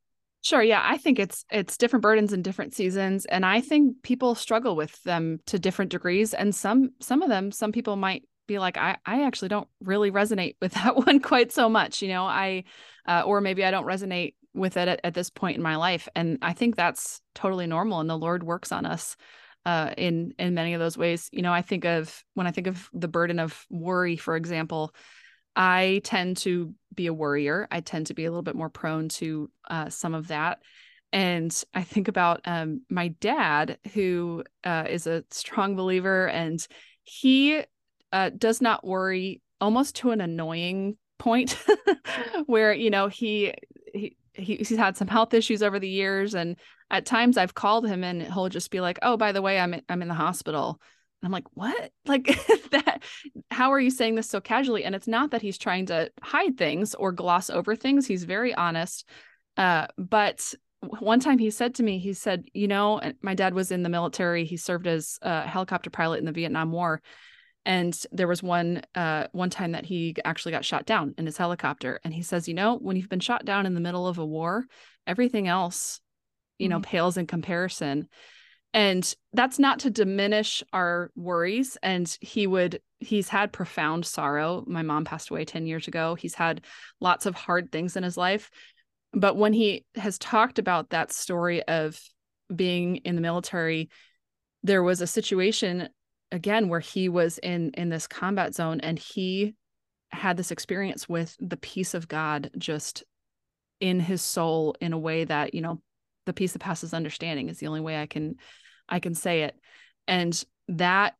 Sure. 0.43 0.61
Yeah. 0.61 0.81
I 0.81 0.97
think 0.97 1.19
it's 1.19 1.43
it's 1.51 1.75
different 1.77 2.03
burdens 2.03 2.31
in 2.31 2.41
different 2.41 2.73
seasons. 2.73 3.25
And 3.25 3.45
I 3.45 3.59
think 3.59 4.01
people 4.01 4.33
struggle 4.33 4.77
with 4.77 5.01
them 5.03 5.39
to 5.47 5.59
different 5.59 5.91
degrees. 5.91 6.33
And 6.33 6.55
some 6.55 6.91
some 7.01 7.21
of 7.21 7.27
them, 7.27 7.51
some 7.51 7.73
people 7.73 7.97
might 7.97 8.23
be 8.47 8.59
like, 8.59 8.77
I, 8.77 8.97
I 9.05 9.25
actually 9.25 9.49
don't 9.49 9.67
really 9.81 10.09
resonate 10.09 10.55
with 10.61 10.71
that 10.75 10.95
one 10.95 11.19
quite 11.19 11.51
so 11.51 11.67
much. 11.67 12.01
You 12.01 12.09
know, 12.09 12.23
I 12.23 12.63
uh, 13.07 13.23
or 13.25 13.41
maybe 13.41 13.65
I 13.65 13.71
don't 13.71 13.85
resonate 13.85 14.35
with 14.53 14.77
it 14.77 14.87
at, 14.87 15.01
at, 15.03 15.13
this 15.13 15.29
point 15.29 15.57
in 15.57 15.61
my 15.61 15.75
life. 15.75 16.07
And 16.15 16.39
I 16.41 16.53
think 16.53 16.75
that's 16.75 17.21
totally 17.35 17.67
normal. 17.67 17.99
And 17.99 18.09
the 18.09 18.17
Lord 18.17 18.41
works 18.41 18.71
on 18.71 18.85
us 18.85 19.15
uh, 19.67 19.93
in 19.97 20.33
in 20.39 20.53
many 20.53 20.73
of 20.73 20.79
those 20.79 20.97
ways. 20.97 21.29
You 21.33 21.41
know, 21.41 21.51
I 21.51 21.61
think 21.61 21.83
of 21.83 22.23
when 22.35 22.47
I 22.47 22.51
think 22.51 22.67
of 22.67 22.89
the 22.93 23.09
burden 23.09 23.37
of 23.37 23.65
worry, 23.69 24.15
for 24.15 24.37
example, 24.37 24.95
I 25.57 25.99
tend 26.05 26.37
to 26.37 26.73
be 26.95 27.07
a 27.07 27.13
worrier. 27.13 27.67
I 27.69 27.81
tend 27.81 28.07
to 28.07 28.13
be 28.13 28.23
a 28.23 28.31
little 28.31 28.43
bit 28.43 28.55
more 28.55 28.69
prone 28.69 29.09
to 29.09 29.51
uh, 29.69 29.89
some 29.89 30.13
of 30.13 30.29
that. 30.29 30.59
And 31.11 31.53
I 31.73 31.83
think 31.83 32.07
about 32.07 32.41
um, 32.45 32.81
my 32.89 33.09
dad, 33.09 33.77
who 33.93 34.45
uh, 34.63 34.85
is 34.89 35.05
a 35.05 35.25
strong 35.31 35.75
believer, 35.75 36.29
and 36.29 36.65
he 37.03 37.61
uh, 38.13 38.29
does 38.37 38.61
not 38.61 38.85
worry 38.85 39.41
almost 39.59 39.97
to 39.97 40.11
an 40.11 40.21
annoying 40.21 40.95
point 41.17 41.57
where, 42.45 42.71
you 42.71 42.89
know, 42.89 43.07
he, 43.07 43.53
he, 44.37 44.55
he's 44.57 44.69
had 44.77 44.95
some 44.97 45.07
health 45.07 45.33
issues 45.33 45.63
over 45.63 45.79
the 45.79 45.89
years 45.89 46.35
and 46.35 46.55
at 46.89 47.05
times 47.05 47.37
I've 47.37 47.53
called 47.53 47.87
him 47.87 48.03
and 48.03 48.21
he'll 48.21 48.49
just 48.49 48.71
be 48.71 48.79
like, 48.79 48.99
"Oh, 49.01 49.17
by 49.17 49.31
the 49.31 49.41
way, 49.41 49.59
I'm 49.59 49.75
I'm 49.89 50.01
in 50.01 50.07
the 50.07 50.13
hospital." 50.13 50.79
And 51.21 51.27
I'm 51.27 51.31
like, 51.31 51.47
what? 51.53 51.91
Like 52.05 52.25
that, 52.71 53.03
how 53.51 53.71
are 53.73 53.79
you 53.79 53.89
saying 53.89 54.15
this 54.15 54.29
so 54.29 54.39
casually? 54.39 54.85
And 54.85 54.95
it's 54.95 55.07
not 55.07 55.31
that 55.31 55.41
he's 55.41 55.57
trying 55.57 55.87
to 55.87 56.09
hide 56.21 56.57
things 56.57 56.95
or 56.95 57.11
gloss 57.11 57.49
over 57.49 57.75
things. 57.75 58.07
He's 58.07 58.23
very 58.23 58.55
honest. 58.55 59.05
Uh, 59.57 59.87
but 59.97 60.53
one 60.81 61.19
time 61.19 61.37
he 61.37 61.49
said 61.49 61.75
to 61.75 61.83
me, 61.83 61.99
he 61.99 62.13
said, 62.13 62.45
you 62.53 62.67
know, 62.67 63.01
my 63.21 63.33
dad 63.33 63.53
was 63.53 63.71
in 63.71 63.83
the 63.83 63.89
military. 63.89 64.45
He 64.45 64.55
served 64.55 64.87
as 64.87 65.19
a 65.21 65.41
helicopter 65.41 65.89
pilot 65.89 66.19
in 66.19 66.25
the 66.25 66.31
Vietnam 66.31 66.71
War. 66.71 67.01
And 67.67 68.01
there 68.13 68.29
was 68.29 68.41
one 68.41 68.81
uh, 68.95 69.27
one 69.33 69.49
time 69.49 69.73
that 69.73 69.85
he 69.85 70.15
actually 70.23 70.53
got 70.53 70.63
shot 70.63 70.85
down 70.85 71.13
in 71.17 71.25
his 71.25 71.35
helicopter. 71.35 71.99
And 72.05 72.13
he 72.13 72.21
says, 72.21 72.47
you 72.47 72.53
know, 72.53 72.77
when 72.77 72.95
you've 72.95 73.09
been 73.09 73.19
shot 73.19 73.43
down 73.43 73.65
in 73.65 73.73
the 73.73 73.81
middle 73.81 74.07
of 74.07 74.17
a 74.17 74.25
war, 74.25 74.65
everything 75.05 75.49
else, 75.49 75.99
you 76.57 76.69
mm-hmm. 76.69 76.77
know, 76.77 76.79
pales 76.79 77.17
in 77.17 77.27
comparison. 77.27 78.07
And 78.73 79.13
that's 79.33 79.59
not 79.59 79.79
to 79.79 79.89
diminish 79.89 80.63
our 80.71 81.11
worries. 81.13 81.77
And 81.83 82.17
he 82.21 82.47
would 82.47 82.79
he's 82.99 83.27
had 83.27 83.51
profound 83.51 84.05
sorrow. 84.05 84.63
My 84.65 84.81
mom 84.81 85.03
passed 85.03 85.29
away 85.29 85.43
10 85.43 85.67
years 85.67 85.89
ago. 85.89 86.15
He's 86.15 86.35
had 86.35 86.61
lots 87.01 87.25
of 87.25 87.35
hard 87.35 87.69
things 87.69 87.97
in 87.97 88.03
his 88.03 88.15
life. 88.15 88.49
But 89.11 89.35
when 89.35 89.51
he 89.51 89.83
has 89.95 90.17
talked 90.17 90.57
about 90.57 90.91
that 90.91 91.11
story 91.11 91.63
of 91.63 91.99
being 92.55 92.97
in 92.97 93.15
the 93.15 93.21
military 93.21 93.89
there 94.63 94.83
was 94.83 95.01
a 95.01 95.07
situation 95.07 95.87
again 96.31 96.69
where 96.69 96.79
he 96.79 97.09
was 97.09 97.37
in 97.39 97.71
in 97.71 97.89
this 97.89 98.07
combat 98.07 98.53
zone 98.53 98.79
and 98.81 98.99
he 98.99 99.55
had 100.11 100.37
this 100.37 100.51
experience 100.51 101.07
with 101.07 101.35
the 101.39 101.57
peace 101.57 101.93
of 101.93 102.07
god 102.07 102.49
just 102.57 103.03
in 103.79 103.99
his 103.99 104.21
soul 104.21 104.75
in 104.81 104.93
a 104.93 104.99
way 104.99 105.23
that 105.23 105.53
you 105.53 105.61
know 105.61 105.81
the 106.25 106.33
peace 106.33 106.53
that 106.53 106.59
passes 106.59 106.93
understanding 106.93 107.49
is 107.49 107.59
the 107.59 107.67
only 107.67 107.81
way 107.81 108.01
i 108.01 108.05
can 108.05 108.35
I 108.89 108.99
can 108.99 109.15
say 109.15 109.43
it. 109.43 109.55
And 110.07 110.41
that 110.69 111.15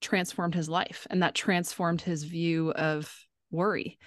transformed 0.00 0.54
his 0.54 0.68
life 0.68 1.06
and 1.10 1.22
that 1.22 1.34
transformed 1.34 2.00
his 2.00 2.24
view 2.24 2.70
of 2.72 3.12
worry. 3.50 3.98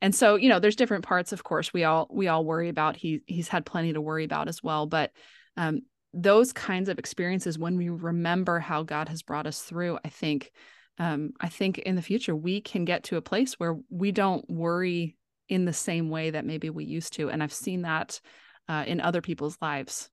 And 0.00 0.14
so, 0.14 0.36
you 0.36 0.48
know, 0.48 0.58
there's 0.58 0.76
different 0.76 1.04
parts, 1.04 1.32
of 1.32 1.44
course, 1.44 1.72
we 1.72 1.84
all 1.84 2.08
we 2.10 2.28
all 2.28 2.44
worry 2.44 2.68
about. 2.68 2.96
He 2.96 3.20
he's 3.26 3.48
had 3.48 3.66
plenty 3.66 3.92
to 3.92 4.00
worry 4.00 4.24
about 4.24 4.48
as 4.48 4.62
well. 4.62 4.86
But 4.86 5.12
um, 5.56 5.82
those 6.14 6.52
kinds 6.52 6.88
of 6.88 6.98
experiences, 6.98 7.58
when 7.58 7.76
we 7.76 7.88
remember 7.88 8.58
how 8.58 8.82
God 8.82 9.08
has 9.08 9.22
brought 9.22 9.46
us 9.46 9.60
through, 9.62 9.98
I 10.04 10.08
think 10.08 10.52
um, 10.98 11.32
I 11.40 11.48
think 11.48 11.78
in 11.78 11.96
the 11.96 12.02
future 12.02 12.36
we 12.36 12.60
can 12.60 12.84
get 12.84 13.04
to 13.04 13.16
a 13.16 13.22
place 13.22 13.54
where 13.54 13.78
we 13.88 14.12
don't 14.12 14.48
worry 14.50 15.16
in 15.48 15.64
the 15.64 15.72
same 15.72 16.10
way 16.10 16.30
that 16.30 16.44
maybe 16.44 16.70
we 16.70 16.84
used 16.84 17.14
to. 17.14 17.30
And 17.30 17.42
I've 17.42 17.52
seen 17.52 17.82
that 17.82 18.20
uh, 18.68 18.84
in 18.86 19.00
other 19.00 19.22
people's 19.22 19.56
lives. 19.60 20.10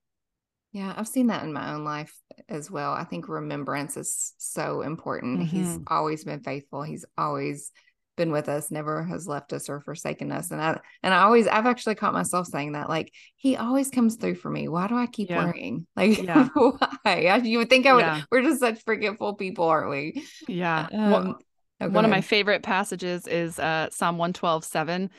Yeah, 0.72 0.94
I've 0.96 1.08
seen 1.08 1.28
that 1.28 1.44
in 1.44 1.52
my 1.52 1.74
own 1.74 1.84
life 1.84 2.16
as 2.48 2.70
well. 2.70 2.92
I 2.94 3.04
think 3.04 3.28
remembrance 3.28 3.98
is 3.98 4.34
so 4.38 4.82
important. 4.82 5.40
Mm-hmm. 5.40 5.58
He's 5.58 5.80
always 5.88 6.24
been 6.24 6.42
faithful. 6.42 6.84
He's 6.84 7.06
always 7.18 7.72
been 8.20 8.32
with 8.32 8.50
us, 8.50 8.70
never 8.70 9.04
has 9.06 9.26
left 9.26 9.54
us 9.54 9.70
or 9.70 9.80
forsaken 9.80 10.30
us. 10.32 10.52
And 10.52 10.62
I 10.62 10.80
and 11.02 11.14
I 11.14 11.22
always 11.22 11.48
I've 11.48 11.66
actually 11.66 11.96
caught 11.96 12.14
myself 12.14 12.48
saying 12.48 12.74
that 12.74 12.90
like 12.90 13.12
he 13.38 13.56
always 13.56 13.90
comes 13.90 14.18
through 14.18 14.36
for 14.36 14.52
me. 14.52 14.68
Why 14.68 14.88
do 14.88 14.96
I 14.96 15.08
keep 15.08 15.30
yeah. 15.30 15.46
worrying? 15.46 15.88
Like 15.96 16.22
yeah. 16.22 16.50
why? 17.04 17.42
You 17.44 17.58
would 17.60 17.70
think 17.70 17.86
I 17.86 17.94
would 17.94 18.02
yeah. 18.02 18.22
we're 18.30 18.44
just 18.44 18.60
such 18.60 18.84
forgetful 18.84 19.36
people, 19.36 19.66
aren't 19.66 19.90
we? 19.90 20.24
Yeah. 20.48 20.88
Um, 20.92 21.12
well, 21.12 21.40
oh, 21.82 21.86
one 21.88 21.96
ahead. 21.96 22.06
of 22.06 22.12
my 22.12 22.22
favorite 22.22 22.62
passages 22.62 23.26
is 23.26 23.58
uh 23.58 23.90
Psalm 23.92 24.18
112 24.18 24.66
7 24.66 25.10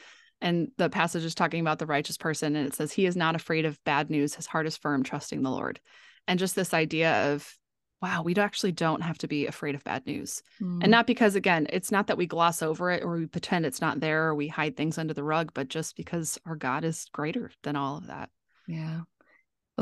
and 0.43 0.69
the 0.77 0.91
passage 0.91 1.25
is 1.25 1.35
talking 1.35 1.61
about 1.61 1.79
the 1.79 1.87
righteous 1.87 2.19
person 2.19 2.55
and 2.55 2.67
it 2.67 2.75
says 2.75 2.93
he 2.93 3.07
is 3.07 3.17
not 3.17 3.35
afraid 3.35 3.65
of 3.65 3.83
bad 3.85 4.11
news 4.11 4.35
his 4.35 4.47
heart 4.47 4.67
is 4.67 4.77
firm 4.77 5.03
trusting 5.03 5.43
the 5.43 5.51
lord 5.51 5.81
and 6.27 6.39
just 6.39 6.55
this 6.55 6.73
idea 6.73 7.33
of 7.33 7.51
wow 8.01 8.23
we 8.23 8.35
actually 8.37 8.73
don't 8.73 9.03
have 9.03 9.19
to 9.19 9.29
be 9.29 9.47
afraid 9.47 9.75
of 9.75 9.85
bad 9.85 10.05
news 10.07 10.43
mm. 10.61 10.79
and 10.83 10.91
not 10.91 11.07
because 11.07 11.35
again 11.35 11.67
it's 11.71 11.93
not 11.93 12.07
that 12.07 12.17
we 12.17 12.27
gloss 12.27 12.63
over 12.63 12.91
it 12.91 13.03
or 13.03 13.17
we 13.17 13.27
pretend 13.27 13.67
it's 13.67 13.81
not 13.81 14.01
there 14.01 14.29
or 14.29 14.35
we 14.35 14.49
hide 14.49 14.77
things 14.77 14.99
under 14.99 15.15
the 15.15 15.25
rug 15.25 15.53
but 15.55 15.69
just 15.69 15.97
because 15.97 16.39
our 16.47 16.57
god 16.57 16.85
is 16.85 17.07
greater 17.13 17.51
than 17.63 17.77
all 17.77 17.97
of 17.97 18.07
that 18.07 18.31
yeah 18.67 19.01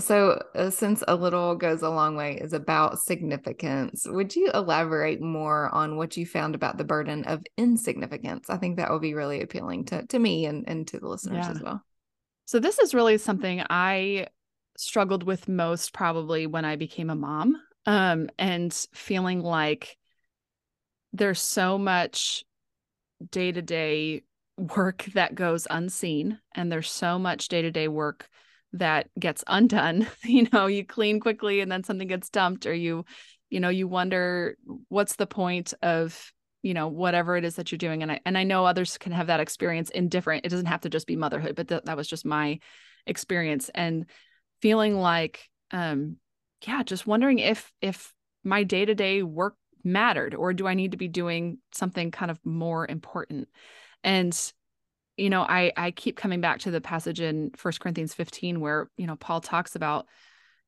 so, 0.00 0.40
uh, 0.54 0.70
since 0.70 1.02
a 1.08 1.16
little 1.16 1.56
goes 1.56 1.82
a 1.82 1.90
long 1.90 2.14
way 2.14 2.38
is 2.40 2.52
about 2.52 3.00
significance, 3.00 4.06
would 4.06 4.36
you 4.36 4.50
elaborate 4.54 5.20
more 5.20 5.74
on 5.74 5.96
what 5.96 6.16
you 6.16 6.24
found 6.24 6.54
about 6.54 6.78
the 6.78 6.84
burden 6.84 7.24
of 7.24 7.42
insignificance? 7.56 8.48
I 8.48 8.58
think 8.58 8.76
that 8.76 8.90
would 8.92 9.02
be 9.02 9.14
really 9.14 9.42
appealing 9.42 9.86
to, 9.86 10.06
to 10.06 10.18
me 10.18 10.46
and, 10.46 10.68
and 10.68 10.86
to 10.88 11.00
the 11.00 11.08
listeners 11.08 11.46
yeah. 11.46 11.50
as 11.50 11.60
well. 11.60 11.82
So, 12.44 12.60
this 12.60 12.78
is 12.78 12.94
really 12.94 13.18
something 13.18 13.62
I 13.68 14.28
struggled 14.76 15.24
with 15.24 15.48
most 15.48 15.92
probably 15.92 16.46
when 16.46 16.64
I 16.64 16.76
became 16.76 17.10
a 17.10 17.16
mom 17.16 17.60
um, 17.88 18.28
and 18.38 18.70
feeling 18.92 19.40
like 19.40 19.96
there's 21.14 21.40
so 21.40 21.78
much 21.78 22.44
day 23.30 23.50
to 23.50 23.62
day 23.62 24.24
work 24.58 25.06
that 25.14 25.34
goes 25.34 25.66
unseen, 25.70 26.38
and 26.54 26.70
there's 26.70 26.90
so 26.90 27.18
much 27.18 27.48
day 27.48 27.62
to 27.62 27.70
day 27.70 27.88
work 27.88 28.28
that 28.74 29.08
gets 29.18 29.42
undone. 29.46 30.06
You 30.22 30.46
know 30.52 30.66
you 30.66 30.84
clean 30.84 31.18
quickly 31.18 31.60
and 31.62 31.72
then 31.72 31.82
something 31.82 32.06
gets 32.06 32.28
dumped 32.28 32.66
or 32.66 32.74
you 32.74 33.06
you 33.48 33.58
know 33.58 33.70
you 33.70 33.88
wonder 33.88 34.58
what's 34.90 35.16
the 35.16 35.26
point 35.26 35.72
of 35.80 36.30
you 36.62 36.74
know 36.74 36.88
whatever 36.88 37.38
it 37.38 37.44
is 37.46 37.56
that 37.56 37.72
you're 37.72 37.78
doing? 37.78 38.02
And 38.02 38.12
I 38.12 38.20
and 38.26 38.36
I 38.36 38.44
know 38.44 38.66
others 38.66 38.98
can 38.98 39.12
have 39.12 39.28
that 39.28 39.40
experience 39.40 39.88
in 39.88 40.10
different 40.10 40.44
it 40.44 40.50
doesn't 40.50 40.66
have 40.66 40.82
to 40.82 40.90
just 40.90 41.06
be 41.06 41.16
motherhood 41.16 41.56
but 41.56 41.68
th- 41.68 41.84
that 41.86 41.96
was 41.96 42.06
just 42.06 42.26
my 42.26 42.58
experience. 43.06 43.70
And 43.74 44.04
feeling 44.60 44.98
like 44.98 45.48
um 45.70 46.18
yeah 46.66 46.82
just 46.82 47.06
wondering 47.06 47.38
if 47.38 47.72
if 47.80 48.12
my 48.44 48.62
day-to-day 48.62 49.22
work 49.22 49.56
mattered 49.84 50.34
or 50.34 50.52
do 50.52 50.66
I 50.66 50.74
need 50.74 50.92
to 50.92 50.96
be 50.96 51.08
doing 51.08 51.58
something 51.72 52.10
kind 52.10 52.30
of 52.30 52.38
more 52.44 52.86
important? 52.86 53.48
And 54.04 54.36
you 55.18 55.28
know 55.28 55.42
i 55.42 55.72
i 55.76 55.90
keep 55.90 56.16
coming 56.16 56.40
back 56.40 56.60
to 56.60 56.70
the 56.70 56.80
passage 56.80 57.20
in 57.20 57.50
First 57.56 57.80
corinthians 57.80 58.14
15 58.14 58.60
where 58.60 58.88
you 58.96 59.06
know 59.06 59.16
paul 59.16 59.40
talks 59.40 59.74
about 59.74 60.06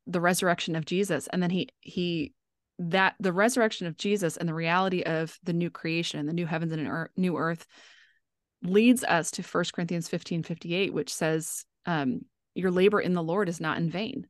the 0.07 0.21
resurrection 0.21 0.77
of 0.77 0.85
jesus 0.85 1.29
and 1.29 1.43
then 1.43 1.51
he 1.51 1.69
he 1.81 2.35
that 2.79 3.15
the 3.21 3.33
resurrection 3.33 3.87
of 3.87 3.97
jesus 3.97 4.37
and 4.37 4.49
the 4.49 4.55
reality 4.55 5.03
of 5.03 5.39
the 5.45 5.53
new 5.53 5.71
creation 5.71 6.19
and 6.19 6.29
the 6.29 6.33
new 6.35 6.47
heavens 6.47 6.73
and 6.73 6.87
earth, 6.87 7.11
new 7.17 7.37
earth 7.37 7.67
leads 8.63 9.05
us 9.05 9.31
to 9.31 9.43
First 9.43 9.73
corinthians 9.73 10.09
15 10.09 10.43
58 10.43 10.93
which 10.93 11.15
says 11.15 11.65
um 11.87 12.23
your 12.55 12.73
labor 12.73 13.01
in 13.01 13.15
the 13.15 13.23
lord 13.23 13.49
is 13.49 13.61
not 13.61 13.79
in 13.79 13.89
vain. 13.89 14.27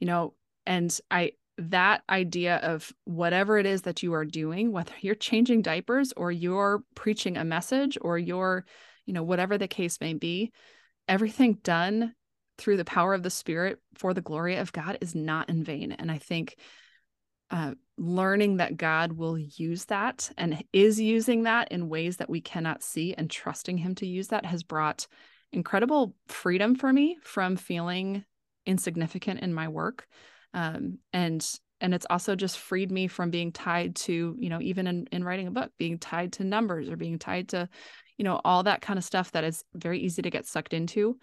You 0.00 0.06
know 0.06 0.34
and 0.68 1.00
i 1.10 1.32
that 1.60 2.04
idea 2.08 2.58
of 2.58 2.92
whatever 3.02 3.58
it 3.58 3.66
is 3.66 3.82
that 3.82 4.00
you 4.04 4.14
are 4.14 4.24
doing 4.24 4.70
whether 4.70 4.92
you're 5.00 5.16
changing 5.16 5.60
diapers 5.60 6.12
or 6.16 6.30
you're 6.30 6.84
preaching 6.94 7.36
a 7.36 7.44
message 7.44 7.98
or 8.00 8.16
you're 8.16 8.64
you 9.08 9.14
know, 9.14 9.22
whatever 9.22 9.56
the 9.56 9.66
case 9.66 10.00
may 10.02 10.12
be, 10.12 10.52
everything 11.08 11.54
done 11.64 12.14
through 12.58 12.76
the 12.76 12.84
power 12.84 13.14
of 13.14 13.22
the 13.22 13.30
Spirit 13.30 13.78
for 13.96 14.12
the 14.12 14.20
glory 14.20 14.56
of 14.56 14.70
God 14.70 14.98
is 15.00 15.14
not 15.14 15.48
in 15.48 15.64
vain. 15.64 15.92
And 15.92 16.12
I 16.12 16.18
think 16.18 16.56
uh, 17.50 17.72
learning 17.96 18.58
that 18.58 18.76
God 18.76 19.12
will 19.12 19.38
use 19.38 19.86
that 19.86 20.30
and 20.36 20.62
is 20.74 21.00
using 21.00 21.44
that 21.44 21.72
in 21.72 21.88
ways 21.88 22.18
that 22.18 22.28
we 22.28 22.42
cannot 22.42 22.82
see 22.82 23.14
and 23.14 23.30
trusting 23.30 23.78
Him 23.78 23.94
to 23.96 24.06
use 24.06 24.28
that 24.28 24.44
has 24.44 24.62
brought 24.62 25.06
incredible 25.52 26.14
freedom 26.26 26.74
for 26.74 26.92
me 26.92 27.16
from 27.22 27.56
feeling 27.56 28.26
insignificant 28.66 29.40
in 29.40 29.54
my 29.54 29.68
work. 29.68 30.06
Um, 30.54 30.98
and 31.12 31.46
and 31.80 31.94
it's 31.94 32.06
also 32.10 32.34
just 32.34 32.58
freed 32.58 32.90
me 32.90 33.06
from 33.06 33.30
being 33.30 33.52
tied 33.52 33.94
to 33.94 34.34
you 34.38 34.48
know 34.48 34.60
even 34.60 34.86
in, 34.86 35.06
in 35.12 35.22
writing 35.22 35.46
a 35.46 35.52
book 35.52 35.70
being 35.78 35.98
tied 35.98 36.32
to 36.34 36.44
numbers 36.44 36.88
or 36.88 36.96
being 36.96 37.18
tied 37.18 37.48
to 37.50 37.68
you 38.18 38.24
know, 38.24 38.40
all 38.44 38.64
that 38.64 38.82
kind 38.82 38.98
of 38.98 39.04
stuff 39.04 39.32
that 39.32 39.44
is 39.44 39.64
very 39.74 40.00
easy 40.00 40.20
to 40.20 40.30
get 40.30 40.46
sucked 40.46 40.74
into. 40.74 41.18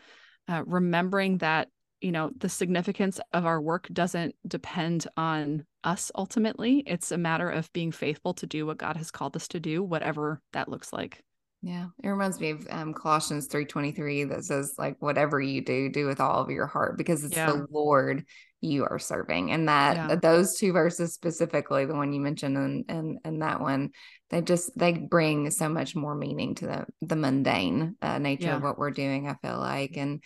Uh, 0.47 0.63
remembering 0.65 1.37
that, 1.39 1.67
you 2.01 2.11
know, 2.11 2.31
the 2.37 2.49
significance 2.49 3.19
of 3.33 3.45
our 3.45 3.61
work 3.61 3.87
doesn't 3.91 4.35
depend 4.47 5.05
on 5.17 5.65
us 5.83 6.11
ultimately. 6.15 6.83
It's 6.87 7.11
a 7.11 7.17
matter 7.17 7.49
of 7.49 7.71
being 7.73 7.91
faithful 7.91 8.33
to 8.35 8.47
do 8.47 8.65
what 8.65 8.77
God 8.77 8.95
has 8.95 9.11
called 9.11 9.35
us 9.35 9.47
to 9.49 9.59
do, 9.59 9.83
whatever 9.83 10.41
that 10.53 10.69
looks 10.69 10.93
like. 10.93 11.21
Yeah, 11.65 11.87
it 12.03 12.09
reminds 12.09 12.39
me 12.39 12.51
of 12.51 12.67
um, 12.69 12.93
Colossians 12.93 13.47
three 13.47 13.65
twenty 13.65 13.91
three 13.91 14.23
that 14.25 14.45
says 14.45 14.75
like 14.77 14.97
whatever 14.99 15.41
you 15.41 15.61
do, 15.65 15.89
do 15.89 16.05
with 16.05 16.19
all 16.19 16.39
of 16.39 16.51
your 16.51 16.67
heart 16.67 16.95
because 16.95 17.23
it's 17.23 17.35
yeah. 17.35 17.47
the 17.47 17.65
Lord 17.71 18.23
you 18.61 18.85
are 18.85 18.99
serving, 18.99 19.51
and 19.51 19.67
that 19.67 19.95
yeah. 19.95 20.15
those 20.15 20.59
two 20.59 20.73
verses 20.73 21.15
specifically, 21.15 21.85
the 21.85 21.95
one 21.95 22.13
you 22.13 22.21
mentioned 22.21 22.55
and 22.55 22.85
and 22.87 23.17
and 23.25 23.41
that 23.41 23.61
one, 23.61 23.89
they 24.29 24.43
just 24.43 24.77
they 24.77 24.91
bring 24.91 25.49
so 25.49 25.67
much 25.67 25.95
more 25.95 26.13
meaning 26.13 26.53
to 26.53 26.67
the 26.67 26.85
the 27.01 27.15
mundane 27.15 27.95
uh, 27.99 28.19
nature 28.19 28.45
yeah. 28.45 28.57
of 28.57 28.61
what 28.61 28.77
we're 28.77 28.91
doing. 28.91 29.27
I 29.27 29.33
feel 29.41 29.57
like, 29.57 29.97
and 29.97 30.21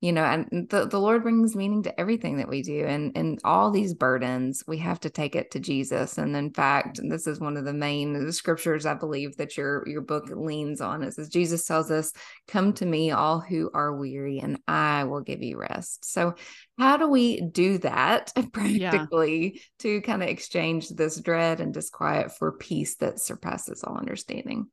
you 0.00 0.12
know 0.12 0.24
and 0.24 0.68
the, 0.70 0.86
the 0.86 0.98
lord 0.98 1.22
brings 1.22 1.54
meaning 1.54 1.82
to 1.82 2.00
everything 2.00 2.38
that 2.38 2.48
we 2.48 2.62
do 2.62 2.84
and 2.86 3.12
and 3.16 3.38
all 3.44 3.70
these 3.70 3.94
burdens 3.94 4.64
we 4.66 4.78
have 4.78 4.98
to 5.00 5.10
take 5.10 5.36
it 5.36 5.50
to 5.50 5.60
jesus. 5.60 6.18
And 6.18 6.34
in 6.34 6.52
fact 6.52 7.00
this 7.02 7.26
is 7.26 7.40
one 7.40 7.56
of 7.56 7.64
the 7.64 7.72
main 7.72 8.30
scriptures 8.32 8.86
i 8.86 8.94
believe 8.94 9.36
that 9.36 9.56
your 9.56 9.86
your 9.86 10.00
book 10.00 10.30
leans 10.34 10.80
on 10.80 11.02
it 11.02 11.14
says 11.14 11.28
jesus 11.28 11.64
tells 11.64 11.90
us 11.90 12.12
come 12.48 12.72
to 12.74 12.86
me 12.86 13.10
all 13.10 13.40
who 13.40 13.70
are 13.74 13.96
weary 13.96 14.38
and 14.38 14.58
i 14.66 15.04
will 15.04 15.20
give 15.20 15.42
you 15.42 15.58
rest 15.58 16.04
so 16.04 16.34
how 16.78 16.96
do 16.96 17.08
we 17.08 17.42
do 17.42 17.78
that 17.78 18.32
practically 18.52 19.52
yeah. 19.54 19.60
to 19.80 20.00
kind 20.00 20.22
of 20.22 20.28
exchange 20.28 20.88
this 20.88 21.20
dread 21.20 21.60
and 21.60 21.74
disquiet 21.74 22.32
for 22.36 22.52
peace 22.52 22.96
that 22.96 23.20
surpasses 23.20 23.84
all 23.84 23.98
understanding? 23.98 24.66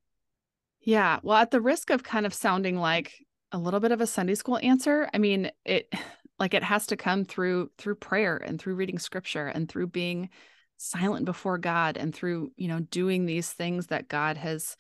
Yeah 0.80 1.20
well 1.22 1.38
at 1.38 1.52
the 1.52 1.60
risk 1.60 1.90
of 1.90 2.04
kind 2.04 2.26
of 2.26 2.34
sounding 2.34 2.78
like 2.78 3.14
a 3.52 3.58
little 3.58 3.80
bit 3.80 3.92
of 3.92 4.02
a 4.02 4.08
Sunday 4.08 4.36
school 4.36 4.60
answer. 4.62 5.10
I 5.14 5.18
mean, 5.18 5.52
it 5.66 5.94
like 6.40 6.54
it 6.54 6.64
has 6.64 6.88
to 6.88 6.98
come 6.98 7.26
through 7.26 7.72
through 7.78 7.96
prayer 7.96 8.38
and 8.38 8.60
through 8.60 8.76
reading 8.76 9.00
scripture 9.00 9.48
and 9.48 9.68
through 9.68 9.88
being 9.88 10.30
silent 10.78 11.26
before 11.26 11.58
God 11.58 11.98
and 11.98 12.14
through, 12.14 12.52
you 12.56 12.68
know, 12.68 12.80
doing 12.80 13.26
these 13.26 13.52
things 13.52 13.88
that 13.88 14.08
God 14.08 14.38
has 14.38 14.78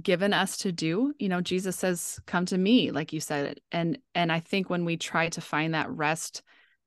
given 0.00 0.32
us 0.32 0.58
to 0.58 0.70
do. 0.70 1.12
You 1.18 1.28
know, 1.28 1.40
Jesus 1.40 1.74
says, 1.76 2.20
"Come 2.26 2.46
to 2.46 2.58
me," 2.58 2.92
like 2.92 3.12
you 3.12 3.20
said. 3.20 3.60
And 3.72 3.98
and 4.14 4.30
I 4.30 4.40
think 4.40 4.70
when 4.70 4.84
we 4.84 4.96
try 4.96 5.28
to 5.30 5.40
find 5.40 5.74
that 5.74 5.90
rest 5.90 6.42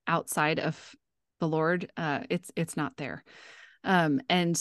outside 0.07 0.59
of 0.59 0.95
the 1.39 1.47
Lord, 1.47 1.91
uh 1.97 2.21
it's 2.29 2.51
it's 2.55 2.77
not 2.77 2.95
there. 2.97 3.23
Um 3.83 4.21
and 4.29 4.57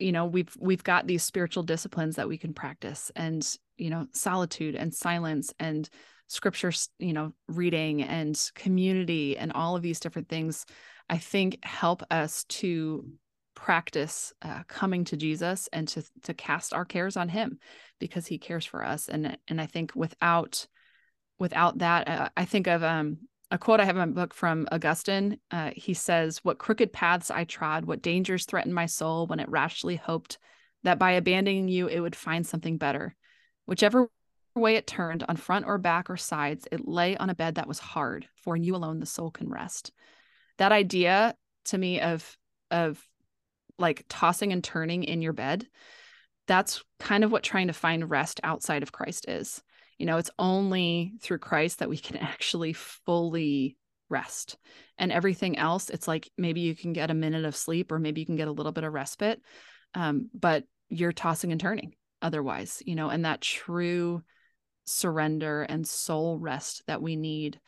you 0.00 0.10
know 0.12 0.26
we've 0.26 0.54
we've 0.58 0.84
got 0.84 1.06
these 1.06 1.22
spiritual 1.22 1.62
disciplines 1.62 2.16
that 2.16 2.28
we 2.28 2.38
can 2.38 2.52
practice 2.52 3.12
and 3.14 3.56
you 3.76 3.90
know 3.90 4.06
solitude 4.12 4.74
and 4.74 4.94
silence 4.94 5.52
and 5.58 5.88
scripture 6.28 6.72
you 6.98 7.12
know 7.12 7.32
reading 7.48 8.02
and 8.02 8.50
community 8.54 9.36
and 9.36 9.52
all 9.52 9.76
of 9.76 9.82
these 9.82 10.00
different 10.00 10.28
things 10.28 10.66
i 11.08 11.18
think 11.18 11.64
help 11.64 12.02
us 12.10 12.44
to 12.44 13.04
practice 13.54 14.32
uh, 14.42 14.62
coming 14.68 15.04
to 15.04 15.16
jesus 15.16 15.68
and 15.72 15.88
to 15.88 16.02
to 16.22 16.34
cast 16.34 16.72
our 16.72 16.84
cares 16.84 17.16
on 17.16 17.28
him 17.28 17.58
because 17.98 18.26
he 18.26 18.38
cares 18.38 18.64
for 18.64 18.84
us 18.84 19.08
and 19.08 19.36
and 19.48 19.60
i 19.60 19.66
think 19.66 19.92
without 19.94 20.66
without 21.38 21.78
that 21.78 22.08
uh, 22.08 22.28
i 22.36 22.44
think 22.44 22.66
of 22.66 22.82
um 22.82 23.18
a 23.50 23.58
quote 23.58 23.80
I 23.80 23.84
have 23.84 23.96
in 23.96 24.00
my 24.00 24.06
book 24.06 24.34
from 24.34 24.66
Augustine. 24.72 25.38
Uh, 25.50 25.70
he 25.74 25.94
says, 25.94 26.38
What 26.42 26.58
crooked 26.58 26.92
paths 26.92 27.30
I 27.30 27.44
trod, 27.44 27.84
what 27.84 28.02
dangers 28.02 28.44
threatened 28.44 28.74
my 28.74 28.86
soul 28.86 29.26
when 29.26 29.40
it 29.40 29.48
rashly 29.48 29.96
hoped 29.96 30.38
that 30.82 30.98
by 30.98 31.12
abandoning 31.12 31.68
you, 31.68 31.86
it 31.86 32.00
would 32.00 32.16
find 32.16 32.46
something 32.46 32.76
better. 32.76 33.14
Whichever 33.66 34.08
way 34.54 34.76
it 34.76 34.86
turned, 34.86 35.24
on 35.28 35.36
front 35.36 35.66
or 35.66 35.78
back 35.78 36.08
or 36.08 36.16
sides, 36.16 36.66
it 36.72 36.88
lay 36.88 37.16
on 37.16 37.30
a 37.30 37.34
bed 37.34 37.56
that 37.56 37.68
was 37.68 37.78
hard, 37.78 38.26
for 38.42 38.56
in 38.56 38.64
you 38.64 38.74
alone 38.74 39.00
the 39.00 39.06
soul 39.06 39.30
can 39.30 39.48
rest. 39.48 39.92
That 40.58 40.72
idea 40.72 41.34
to 41.66 41.78
me 41.78 42.00
of, 42.00 42.36
of 42.70 43.06
like 43.78 44.04
tossing 44.08 44.52
and 44.52 44.64
turning 44.64 45.04
in 45.04 45.20
your 45.20 45.34
bed, 45.34 45.66
that's 46.46 46.82
kind 46.98 47.24
of 47.24 47.32
what 47.32 47.42
trying 47.42 47.66
to 47.66 47.72
find 47.72 48.08
rest 48.08 48.40
outside 48.42 48.82
of 48.82 48.92
Christ 48.92 49.26
is. 49.28 49.62
You 49.98 50.06
know 50.06 50.18
it's 50.18 50.30
only 50.38 51.14
through 51.22 51.38
christ 51.38 51.78
that 51.78 51.88
we 51.88 51.96
can 51.96 52.16
actually 52.18 52.72
fully 52.74 53.76
rest. 54.08 54.56
And 54.98 55.10
everything 55.10 55.58
else 55.58 55.90
it's 55.90 56.06
like 56.06 56.30
maybe 56.38 56.60
you 56.60 56.74
can 56.74 56.92
get 56.92 57.10
a 57.10 57.14
minute 57.14 57.44
of 57.44 57.56
sleep 57.56 57.90
or 57.90 57.98
maybe 57.98 58.20
you 58.20 58.26
can 58.26 58.36
get 58.36 58.48
a 58.48 58.52
little 58.52 58.72
bit 58.72 58.84
of 58.84 58.92
respite 58.92 59.40
um, 59.94 60.30
but 60.32 60.64
you're 60.88 61.12
tossing 61.12 61.52
and 61.52 61.60
turning 61.60 61.94
otherwise 62.26 62.82
you 62.84 62.94
know 62.94 63.08
and 63.08 63.24
that 63.24 63.40
true 63.40 64.22
surrender 64.86 65.62
and 65.62 65.86
soul 65.86 66.38
rest 66.38 66.82
that 66.86 67.02
we 67.02 67.16
need 67.16 67.60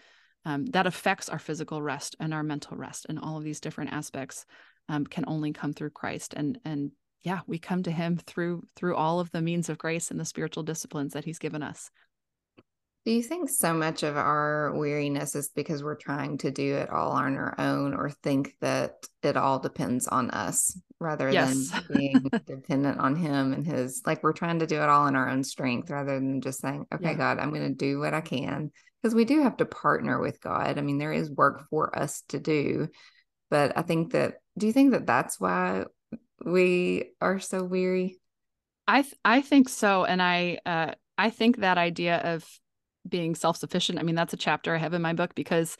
um, 0.44 0.64
that 0.66 0.86
affects 0.86 1.28
our 1.28 1.38
physical 1.38 1.82
rest 1.82 2.16
and 2.20 2.32
our 2.32 2.42
mental 2.42 2.76
rest 2.76 3.06
and 3.08 3.18
all 3.18 3.36
of 3.36 3.44
these 3.44 3.60
different 3.60 3.92
aspects 3.92 4.46
um, 4.88 5.04
can 5.04 5.24
only 5.26 5.52
come 5.52 5.72
through 5.72 5.90
christ. 5.90 6.32
And 6.34 6.58
and 6.64 6.92
yeah 7.22 7.40
we 7.46 7.58
come 7.58 7.82
to 7.82 7.90
him 7.90 8.16
through 8.16 8.62
through 8.76 8.96
all 8.96 9.20
of 9.20 9.30
the 9.32 9.42
means 9.42 9.68
of 9.68 9.78
grace 9.78 10.10
and 10.10 10.18
the 10.18 10.24
spiritual 10.24 10.62
disciplines 10.62 11.12
that 11.12 11.24
he's 11.24 11.38
given 11.38 11.62
us. 11.62 11.90
Do 13.04 13.12
you 13.12 13.22
think 13.22 13.48
so 13.48 13.74
much 13.74 14.02
of 14.02 14.16
our 14.16 14.72
weariness 14.76 15.34
is 15.34 15.50
because 15.54 15.82
we're 15.82 15.96
trying 15.96 16.38
to 16.38 16.50
do 16.50 16.76
it 16.76 16.90
all 16.90 17.12
on 17.12 17.36
our 17.36 17.54
own 17.58 17.94
or 17.94 18.10
think 18.10 18.54
that 18.60 18.94
it 19.22 19.36
all 19.36 19.58
depends 19.58 20.06
on 20.06 20.30
us 20.30 20.78
rather 21.00 21.30
yes. 21.30 21.70
than 21.70 21.82
being 21.96 22.30
dependent 22.46 22.98
on 22.98 23.14
him 23.16 23.52
and 23.52 23.66
his 23.66 24.02
like 24.06 24.22
we're 24.22 24.32
trying 24.32 24.58
to 24.58 24.66
do 24.66 24.76
it 24.76 24.88
all 24.88 25.06
in 25.06 25.16
our 25.16 25.28
own 25.28 25.44
strength 25.44 25.90
rather 25.90 26.14
than 26.14 26.40
just 26.40 26.60
saying, 26.60 26.86
okay, 26.92 27.10
yeah. 27.10 27.14
God, 27.14 27.38
I'm 27.38 27.50
going 27.50 27.68
to 27.68 27.74
do 27.74 27.98
what 27.98 28.14
I 28.14 28.20
can 28.20 28.70
because 29.02 29.14
we 29.14 29.24
do 29.24 29.42
have 29.42 29.56
to 29.58 29.64
partner 29.64 30.20
with 30.20 30.40
God. 30.40 30.78
I 30.78 30.80
mean, 30.80 30.98
there 30.98 31.12
is 31.12 31.30
work 31.30 31.68
for 31.70 31.96
us 31.96 32.22
to 32.28 32.40
do, 32.40 32.88
but 33.50 33.76
I 33.76 33.82
think 33.82 34.12
that 34.12 34.34
do 34.56 34.66
you 34.66 34.72
think 34.72 34.92
that 34.92 35.06
that's 35.06 35.38
why 35.38 35.84
we 36.44 37.10
are 37.20 37.38
so 37.38 37.62
weary? 37.62 38.20
I 38.86 39.02
th- 39.02 39.14
I 39.24 39.42
think 39.42 39.68
so 39.68 40.04
and 40.04 40.22
I 40.22 40.58
uh 40.66 40.92
I 41.16 41.30
think 41.30 41.58
that 41.58 41.78
idea 41.78 42.16
of 42.18 42.44
being 43.08 43.34
self-sufficient 43.34 43.98
i 43.98 44.02
mean 44.02 44.14
that's 44.14 44.34
a 44.34 44.38
chapter 44.38 44.74
i 44.74 44.78
have 44.78 44.92
in 44.92 45.02
my 45.02 45.12
book 45.12 45.34
because 45.34 45.76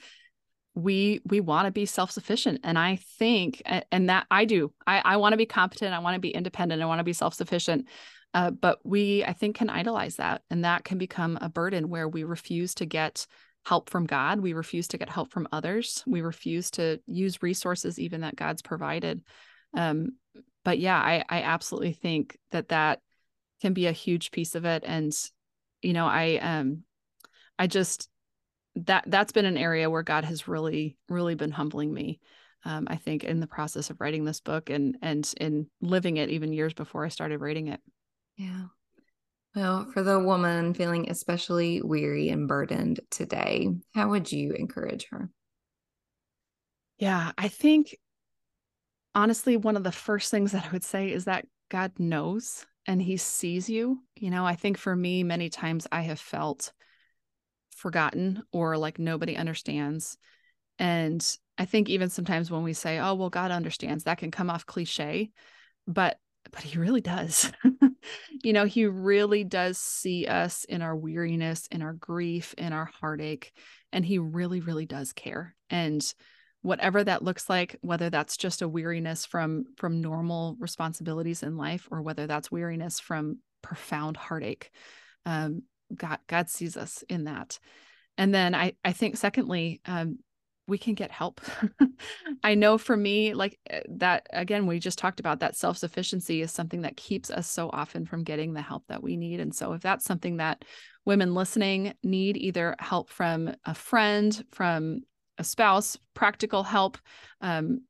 we 0.78 1.20
we 1.26 1.40
want 1.40 1.66
to 1.66 1.72
be 1.72 1.86
self-sufficient 1.86 2.60
and 2.64 2.78
i 2.78 2.96
think 3.18 3.62
and 3.90 4.08
that 4.08 4.26
i 4.30 4.44
do. 4.44 4.72
I, 4.86 5.02
I 5.04 5.16
want 5.16 5.32
to 5.32 5.36
be 5.36 5.46
competent 5.46 5.94
i 5.94 5.98
want 5.98 6.14
to 6.14 6.20
be 6.20 6.30
independent 6.30 6.82
i 6.82 6.86
want 6.86 7.00
to 7.00 7.04
be 7.04 7.12
self-sufficient 7.12 7.86
uh, 8.34 8.50
but 8.50 8.78
we 8.84 9.24
i 9.24 9.32
think 9.32 9.56
can 9.56 9.70
idolize 9.70 10.16
that 10.16 10.42
and 10.50 10.64
that 10.64 10.84
can 10.84 10.98
become 10.98 11.38
a 11.40 11.48
burden 11.48 11.88
where 11.88 12.08
we 12.08 12.24
refuse 12.24 12.74
to 12.76 12.86
get 12.86 13.26
help 13.66 13.90
from 13.90 14.06
god 14.06 14.40
we 14.40 14.52
refuse 14.52 14.88
to 14.88 14.98
get 14.98 15.08
help 15.08 15.30
from 15.30 15.48
others 15.52 16.02
we 16.06 16.20
refuse 16.20 16.70
to 16.70 17.00
use 17.06 17.42
resources 17.42 17.98
even 17.98 18.20
that 18.20 18.36
god's 18.36 18.62
provided 18.62 19.22
um, 19.76 20.12
but 20.64 20.78
yeah 20.78 20.98
i 20.98 21.24
i 21.28 21.42
absolutely 21.42 21.92
think 21.92 22.38
that 22.50 22.68
that 22.68 23.00
can 23.60 23.72
be 23.72 23.86
a 23.86 23.92
huge 23.92 24.30
piece 24.30 24.54
of 24.54 24.64
it 24.64 24.84
and 24.86 25.12
you 25.82 25.92
know 25.92 26.06
i 26.06 26.36
um 26.36 26.84
I 27.58 27.66
just 27.66 28.08
that 28.86 29.04
that's 29.06 29.32
been 29.32 29.44
an 29.44 29.56
area 29.56 29.90
where 29.90 30.02
God 30.02 30.24
has 30.24 30.48
really 30.48 30.96
really 31.08 31.34
been 31.34 31.50
humbling 31.50 31.92
me. 31.92 32.20
Um, 32.64 32.86
I 32.90 32.96
think 32.96 33.24
in 33.24 33.40
the 33.40 33.46
process 33.46 33.90
of 33.90 34.00
writing 34.00 34.24
this 34.24 34.40
book 34.40 34.70
and 34.70 34.96
and 35.02 35.32
in 35.40 35.68
living 35.80 36.16
it 36.16 36.30
even 36.30 36.52
years 36.52 36.74
before 36.74 37.04
I 37.04 37.08
started 37.08 37.40
writing 37.40 37.68
it. 37.68 37.80
Yeah. 38.36 38.66
Well, 39.54 39.90
for 39.92 40.02
the 40.02 40.18
woman 40.18 40.74
feeling 40.74 41.10
especially 41.10 41.82
weary 41.82 42.28
and 42.28 42.46
burdened 42.46 43.00
today, 43.10 43.68
how 43.94 44.10
would 44.10 44.30
you 44.30 44.52
encourage 44.52 45.06
her? 45.10 45.30
Yeah, 46.98 47.32
I 47.38 47.48
think 47.48 47.96
honestly, 49.14 49.56
one 49.56 49.76
of 49.76 49.84
the 49.84 49.92
first 49.92 50.30
things 50.30 50.52
that 50.52 50.66
I 50.66 50.70
would 50.70 50.84
say 50.84 51.10
is 51.10 51.24
that 51.24 51.46
God 51.70 51.92
knows 51.98 52.66
and 52.86 53.02
he 53.02 53.16
sees 53.16 53.68
you. 53.68 54.02
You 54.16 54.30
know, 54.30 54.46
I 54.46 54.54
think 54.54 54.78
for 54.78 54.94
me, 54.94 55.22
many 55.22 55.50
times 55.50 55.86
I 55.92 56.02
have 56.02 56.20
felt 56.20 56.72
forgotten 57.78 58.42
or 58.52 58.76
like 58.76 58.98
nobody 58.98 59.36
understands. 59.36 60.18
And 60.78 61.24
I 61.56 61.64
think 61.64 61.88
even 61.88 62.08
sometimes 62.08 62.50
when 62.50 62.62
we 62.62 62.72
say, 62.72 62.98
oh, 62.98 63.14
well, 63.14 63.30
God 63.30 63.50
understands, 63.50 64.04
that 64.04 64.18
can 64.18 64.30
come 64.30 64.50
off 64.50 64.66
cliche, 64.66 65.30
but 65.86 66.18
but 66.50 66.62
he 66.62 66.78
really 66.78 67.00
does. 67.00 67.52
you 68.42 68.52
know, 68.52 68.64
he 68.64 68.86
really 68.86 69.44
does 69.44 69.76
see 69.76 70.26
us 70.26 70.64
in 70.64 70.82
our 70.82 70.96
weariness, 70.96 71.66
in 71.70 71.82
our 71.82 71.92
grief, 71.92 72.54
in 72.56 72.72
our 72.72 72.86
heartache, 73.00 73.52
and 73.92 74.04
he 74.04 74.18
really, 74.18 74.60
really 74.60 74.86
does 74.86 75.12
care. 75.12 75.54
And 75.68 76.02
whatever 76.62 77.04
that 77.04 77.22
looks 77.22 77.48
like, 77.50 77.76
whether 77.82 78.08
that's 78.08 78.36
just 78.36 78.62
a 78.62 78.68
weariness 78.68 79.26
from 79.26 79.64
from 79.76 80.00
normal 80.00 80.56
responsibilities 80.58 81.42
in 81.42 81.56
life, 81.56 81.88
or 81.90 82.02
whether 82.02 82.26
that's 82.26 82.50
weariness 82.50 83.00
from 83.00 83.38
profound 83.62 84.16
heartache, 84.16 84.70
um, 85.26 85.62
God 85.94 86.18
God 86.26 86.48
sees 86.48 86.76
us 86.76 87.04
in 87.08 87.24
that. 87.24 87.58
And 88.16 88.34
then 88.34 88.54
I 88.54 88.74
I 88.84 88.92
think 88.92 89.16
secondly, 89.16 89.80
um, 89.86 90.18
we 90.68 90.78
can 90.78 90.94
get 90.94 91.10
help. 91.10 91.40
I 92.44 92.54
know 92.54 92.76
for 92.78 92.96
me, 92.96 93.32
like 93.32 93.58
eh, 93.70 93.80
that 93.88 94.26
again, 94.32 94.66
we 94.66 94.78
just 94.78 94.98
talked 94.98 95.18
about 95.18 95.40
that 95.40 95.56
self 95.56 95.78
sufficiency 95.78 96.42
is 96.42 96.52
something 96.52 96.82
that 96.82 96.96
keeps 96.96 97.30
us 97.30 97.48
so 97.48 97.70
often 97.72 98.04
from 98.04 98.22
getting 98.22 98.52
the 98.52 98.62
help 98.62 98.84
that 98.88 99.02
we 99.02 99.16
need. 99.16 99.40
And 99.40 99.54
so, 99.54 99.72
if 99.72 99.82
that's 99.82 100.04
something 100.04 100.36
that 100.36 100.64
women 101.04 101.34
listening 101.34 101.94
need, 102.02 102.36
either 102.36 102.76
help 102.78 103.08
from 103.08 103.54
a 103.64 103.74
friend, 103.74 104.44
from 104.52 105.00
a 105.38 105.44
spouse, 105.44 105.96
practical 106.14 106.62
help, 106.62 106.98
um, 107.40 107.80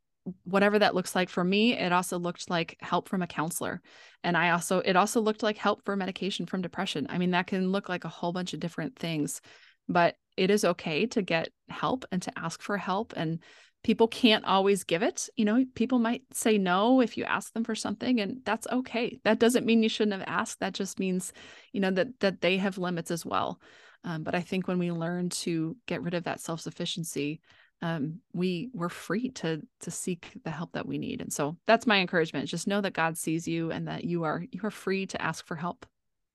whatever 0.45 0.79
that 0.79 0.95
looks 0.95 1.15
like 1.15 1.29
for 1.29 1.45
me 1.45 1.77
it 1.77 1.93
also 1.93 2.19
looked 2.19 2.51
like 2.51 2.77
help 2.81 3.09
from 3.09 3.23
a 3.23 3.27
counselor. 3.27 3.81
And 4.25 4.37
i 4.37 4.51
also 4.51 4.81
it 4.81 4.97
also 4.97 5.21
looked 5.21 5.43
like 5.43 5.59
help 5.59 5.85
for 5.85 5.97
medication 5.97 6.47
from 6.47 6.63
depression. 6.63 7.07
I 7.09 7.19
mean 7.19 7.33
that 7.33 7.47
can 7.47 7.73
look 7.73 7.89
like 7.89 8.05
a 8.05 8.09
whole 8.09 8.33
bunch 8.33 8.55
of 8.55 8.61
different 8.61 8.97
things 8.97 9.41
but 9.89 10.17
it 10.37 10.51
is 10.51 10.65
okay 10.65 11.07
to 11.07 11.23
get 11.23 11.49
help 11.69 12.05
and 12.13 12.23
to 12.23 12.39
ask 12.39 12.63
for 12.63 12.77
help 12.77 13.15
and 13.17 13.41
people 13.85 14.09
can't 14.09 14.45
always 14.45 14.85
give 14.85 15.03
it. 15.03 15.29
You 15.37 15.45
know 15.45 15.65
people 15.75 15.99
might 15.99 16.23
say 16.33 16.59
no 16.59 17.01
if 17.01 17.17
you 17.17 17.25
ask 17.25 17.53
them 17.53 17.65
for 17.65 17.75
something 17.75 18.21
and 18.21 18.41
that's 18.45 18.67
okay. 18.67 19.19
That 19.25 19.39
doesn't 19.39 19.67
mean 19.67 19.83
you 19.83 19.89
shouldn't 19.89 20.19
have 20.19 20.29
asked. 20.29 20.61
That 20.61 20.75
just 20.75 20.99
means 20.99 21.33
you 21.73 21.81
know 21.81 21.91
that 21.93 22.21
that 22.21 22.41
they 22.41 22.59
have 22.59 22.79
limits 22.79 23.11
as 23.11 23.25
well. 23.25 23.61
Um, 24.05 24.23
but 24.23 24.35
i 24.35 24.41
think 24.41 24.69
when 24.69 24.79
we 24.79 24.93
learn 24.93 25.29
to 25.29 25.77
get 25.87 26.03
rid 26.03 26.15
of 26.15 26.25
that 26.25 26.41
self-sufficiency 26.41 27.41
um, 27.83 28.21
we 28.33 28.71
we're 28.73 28.89
free 28.89 29.31
to 29.31 29.63
to 29.81 29.91
seek 29.91 30.33
the 30.45 30.51
help 30.51 30.73
that 30.73 30.87
we 30.87 30.99
need. 30.99 31.21
And 31.21 31.33
so 31.33 31.57
that's 31.67 31.87
my 31.87 31.99
encouragement 31.99 32.49
just 32.49 32.67
know 32.67 32.81
that 32.81 32.93
god 32.93 33.17
sees 33.17 33.47
you 33.47 33.71
and 33.71 33.89
that 33.89 34.05
you 34.05 34.25
are 34.25 34.45
you 34.51 34.61
are 34.65 34.71
free 34.71 35.07
to 35.07 35.23
ask 35.23 35.47
for 35.47 35.57
help. 35.57 35.87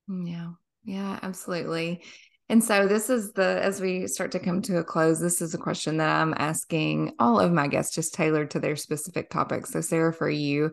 Mm, 0.10 0.29
yeah. 0.29 0.51
Yeah 0.86 1.19
absolutely. 1.21 2.01
And 2.49 2.63
so 2.63 2.88
this 2.88 3.10
is 3.10 3.32
the 3.34 3.60
as 3.62 3.82
we 3.82 4.08
start 4.08 4.32
to 4.34 4.39
come 4.39 4.62
to 4.63 4.77
a 4.77 4.84
close 4.84 5.19
this 5.19 5.41
is 5.41 5.53
a 5.53 5.58
question 5.58 5.97
that 5.97 6.10
i'm 6.10 6.34
asking 6.38 7.13
all 7.17 7.39
of 7.39 7.51
my 7.51 7.67
guests 7.67 7.95
just 7.95 8.13
tailored 8.13 8.51
to 8.51 8.60
their 8.60 8.75
specific 8.75 9.29
topics. 9.29 9.71
So 9.71 9.82
sarah 9.82 10.13
for 10.13 10.29
you 10.29 10.71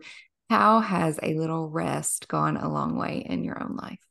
how 0.49 0.81
has 0.81 1.17
a 1.23 1.33
little 1.33 1.69
rest 1.69 2.27
gone 2.27 2.57
a 2.57 2.71
long 2.71 2.97
way 2.97 3.25
in 3.25 3.43
your 3.43 3.61
own 3.63 3.77
life 3.77 4.05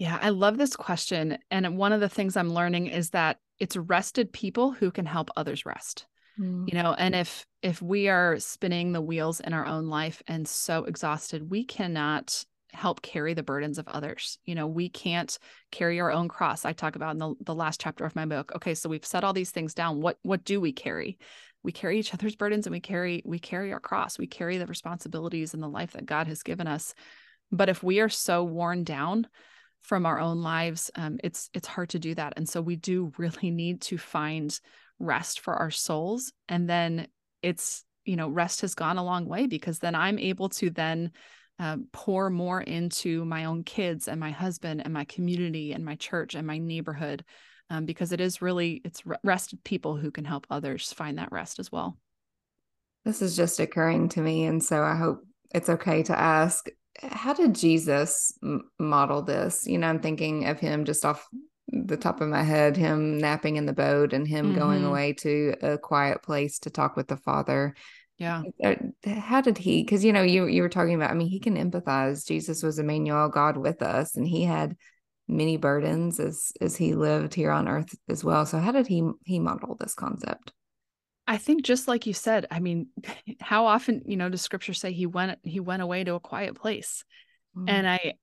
yeah, 0.00 0.18
I 0.22 0.30
love 0.30 0.56
this 0.56 0.74
question. 0.76 1.36
And 1.50 1.76
one 1.76 1.92
of 1.92 2.00
the 2.00 2.08
things 2.08 2.34
I'm 2.34 2.54
learning 2.54 2.86
is 2.86 3.10
that 3.10 3.36
it's 3.58 3.76
rested 3.76 4.32
people 4.32 4.72
who 4.72 4.90
can 4.90 5.04
help 5.04 5.28
others 5.36 5.66
rest. 5.66 6.06
Mm. 6.38 6.66
You 6.66 6.82
know, 6.82 6.94
and 6.94 7.14
if 7.14 7.44
if 7.60 7.82
we 7.82 8.08
are 8.08 8.38
spinning 8.38 8.92
the 8.92 9.02
wheels 9.02 9.40
in 9.40 9.52
our 9.52 9.66
own 9.66 9.88
life 9.88 10.22
and 10.26 10.48
so 10.48 10.84
exhausted, 10.84 11.50
we 11.50 11.64
cannot 11.64 12.46
help 12.72 13.02
carry 13.02 13.34
the 13.34 13.42
burdens 13.42 13.76
of 13.76 13.86
others. 13.88 14.38
You 14.46 14.54
know, 14.54 14.66
we 14.66 14.88
can't 14.88 15.38
carry 15.70 16.00
our 16.00 16.10
own 16.10 16.28
cross. 16.28 16.64
I 16.64 16.72
talk 16.72 16.96
about 16.96 17.12
in 17.12 17.18
the, 17.18 17.34
the 17.44 17.54
last 17.54 17.78
chapter 17.78 18.06
of 18.06 18.16
my 18.16 18.24
book. 18.24 18.52
Okay, 18.56 18.74
so 18.74 18.88
we've 18.88 19.04
set 19.04 19.22
all 19.22 19.34
these 19.34 19.50
things 19.50 19.74
down. 19.74 20.00
What 20.00 20.16
what 20.22 20.44
do 20.44 20.62
we 20.62 20.72
carry? 20.72 21.18
We 21.62 21.72
carry 21.72 21.98
each 21.98 22.14
other's 22.14 22.36
burdens 22.36 22.66
and 22.66 22.72
we 22.72 22.80
carry 22.80 23.22
we 23.26 23.38
carry 23.38 23.70
our 23.70 23.80
cross. 23.80 24.18
We 24.18 24.26
carry 24.26 24.56
the 24.56 24.66
responsibilities 24.66 25.52
and 25.52 25.62
the 25.62 25.68
life 25.68 25.92
that 25.92 26.06
God 26.06 26.26
has 26.26 26.42
given 26.42 26.66
us. 26.66 26.94
But 27.52 27.68
if 27.68 27.82
we 27.82 28.00
are 28.00 28.08
so 28.08 28.42
worn 28.44 28.82
down 28.82 29.26
from 29.80 30.06
our 30.06 30.20
own 30.20 30.42
lives 30.42 30.90
um, 30.94 31.18
it's 31.24 31.50
it's 31.54 31.66
hard 31.66 31.90
to 31.90 31.98
do 31.98 32.14
that. 32.14 32.34
And 32.36 32.48
so 32.48 32.60
we 32.60 32.76
do 32.76 33.12
really 33.18 33.50
need 33.50 33.82
to 33.82 33.98
find 33.98 34.58
rest 34.98 35.40
for 35.40 35.54
our 35.54 35.70
souls. 35.70 36.32
And 36.48 36.68
then 36.68 37.08
it's 37.42 37.84
you 38.04 38.16
know 38.16 38.28
rest 38.28 38.62
has 38.62 38.74
gone 38.74 38.98
a 38.98 39.04
long 39.04 39.26
way 39.26 39.46
because 39.46 39.78
then 39.78 39.94
i'm 39.94 40.18
able 40.18 40.48
to 40.48 40.70
then 40.70 41.10
uh, 41.58 41.76
pour 41.92 42.30
more 42.30 42.60
into 42.60 43.24
my 43.26 43.44
own 43.44 43.62
kids 43.62 44.08
and 44.08 44.18
my 44.18 44.30
husband 44.30 44.80
and 44.82 44.94
my 44.94 45.04
community 45.04 45.72
and 45.72 45.84
my 45.84 45.94
church 45.96 46.34
and 46.34 46.46
my 46.46 46.56
neighborhood 46.56 47.22
um, 47.68 47.84
because 47.84 48.12
it 48.12 48.20
is 48.20 48.40
really 48.40 48.80
it's 48.84 49.02
rested 49.22 49.62
people 49.62 49.96
who 49.96 50.10
can 50.10 50.24
help 50.24 50.46
others 50.50 50.92
find 50.92 51.18
that 51.18 51.30
rest 51.30 51.58
as 51.58 51.70
well. 51.70 51.98
This 53.04 53.20
is 53.20 53.36
just 53.36 53.60
occurring 53.60 54.08
to 54.10 54.20
me. 54.20 54.44
And 54.44 54.64
so 54.64 54.82
i 54.82 54.96
hope 54.96 55.22
it's 55.54 55.68
okay 55.68 56.02
to 56.04 56.18
ask 56.18 56.66
how 57.02 57.32
did 57.32 57.54
Jesus 57.54 58.32
m- 58.42 58.70
model 58.78 59.22
this? 59.22 59.66
You 59.66 59.78
know, 59.78 59.88
I'm 59.88 60.00
thinking 60.00 60.46
of 60.46 60.60
him 60.60 60.84
just 60.84 61.04
off 61.04 61.26
the 61.68 61.96
top 61.96 62.20
of 62.20 62.28
my 62.28 62.42
head, 62.42 62.76
him 62.76 63.18
napping 63.18 63.56
in 63.56 63.66
the 63.66 63.72
boat 63.72 64.12
and 64.12 64.26
him 64.26 64.46
mm-hmm. 64.46 64.58
going 64.58 64.84
away 64.84 65.12
to 65.14 65.54
a 65.62 65.78
quiet 65.78 66.22
place 66.22 66.58
to 66.60 66.70
talk 66.70 66.96
with 66.96 67.08
the 67.08 67.16
Father. 67.16 67.74
Yeah. 68.18 68.42
Uh, 68.62 68.74
how 69.06 69.40
did 69.40 69.56
he? 69.56 69.82
Because 69.82 70.04
you 70.04 70.12
know, 70.12 70.22
you 70.22 70.46
you 70.46 70.62
were 70.62 70.68
talking 70.68 70.94
about. 70.94 71.10
I 71.10 71.14
mean, 71.14 71.28
he 71.28 71.40
can 71.40 71.56
empathize. 71.56 72.26
Jesus 72.26 72.62
was 72.62 72.78
Emmanuel, 72.78 73.28
God 73.28 73.56
with 73.56 73.80
us, 73.82 74.14
and 74.14 74.28
he 74.28 74.44
had 74.44 74.76
many 75.26 75.56
burdens 75.56 76.20
as 76.20 76.52
as 76.60 76.76
he 76.76 76.94
lived 76.94 77.32
here 77.32 77.50
on 77.50 77.66
earth 77.66 77.94
as 78.08 78.22
well. 78.22 78.44
So, 78.44 78.58
how 78.58 78.72
did 78.72 78.88
he 78.88 79.08
he 79.24 79.38
model 79.38 79.76
this 79.80 79.94
concept? 79.94 80.52
I 81.30 81.36
think 81.36 81.62
just 81.62 81.86
like 81.86 82.06
you 82.06 82.12
said, 82.12 82.46
I 82.50 82.58
mean, 82.58 82.88
how 83.40 83.66
often, 83.66 84.02
you 84.04 84.16
know, 84.16 84.28
does 84.28 84.42
scripture 84.42 84.74
say 84.74 84.92
he 84.92 85.06
went 85.06 85.38
he 85.44 85.60
went 85.60 85.80
away 85.80 86.02
to 86.02 86.14
a 86.14 86.20
quiet 86.20 86.56
place? 86.56 87.04
Mm. 87.56 87.64
And 87.68 87.88
I 87.88 88.14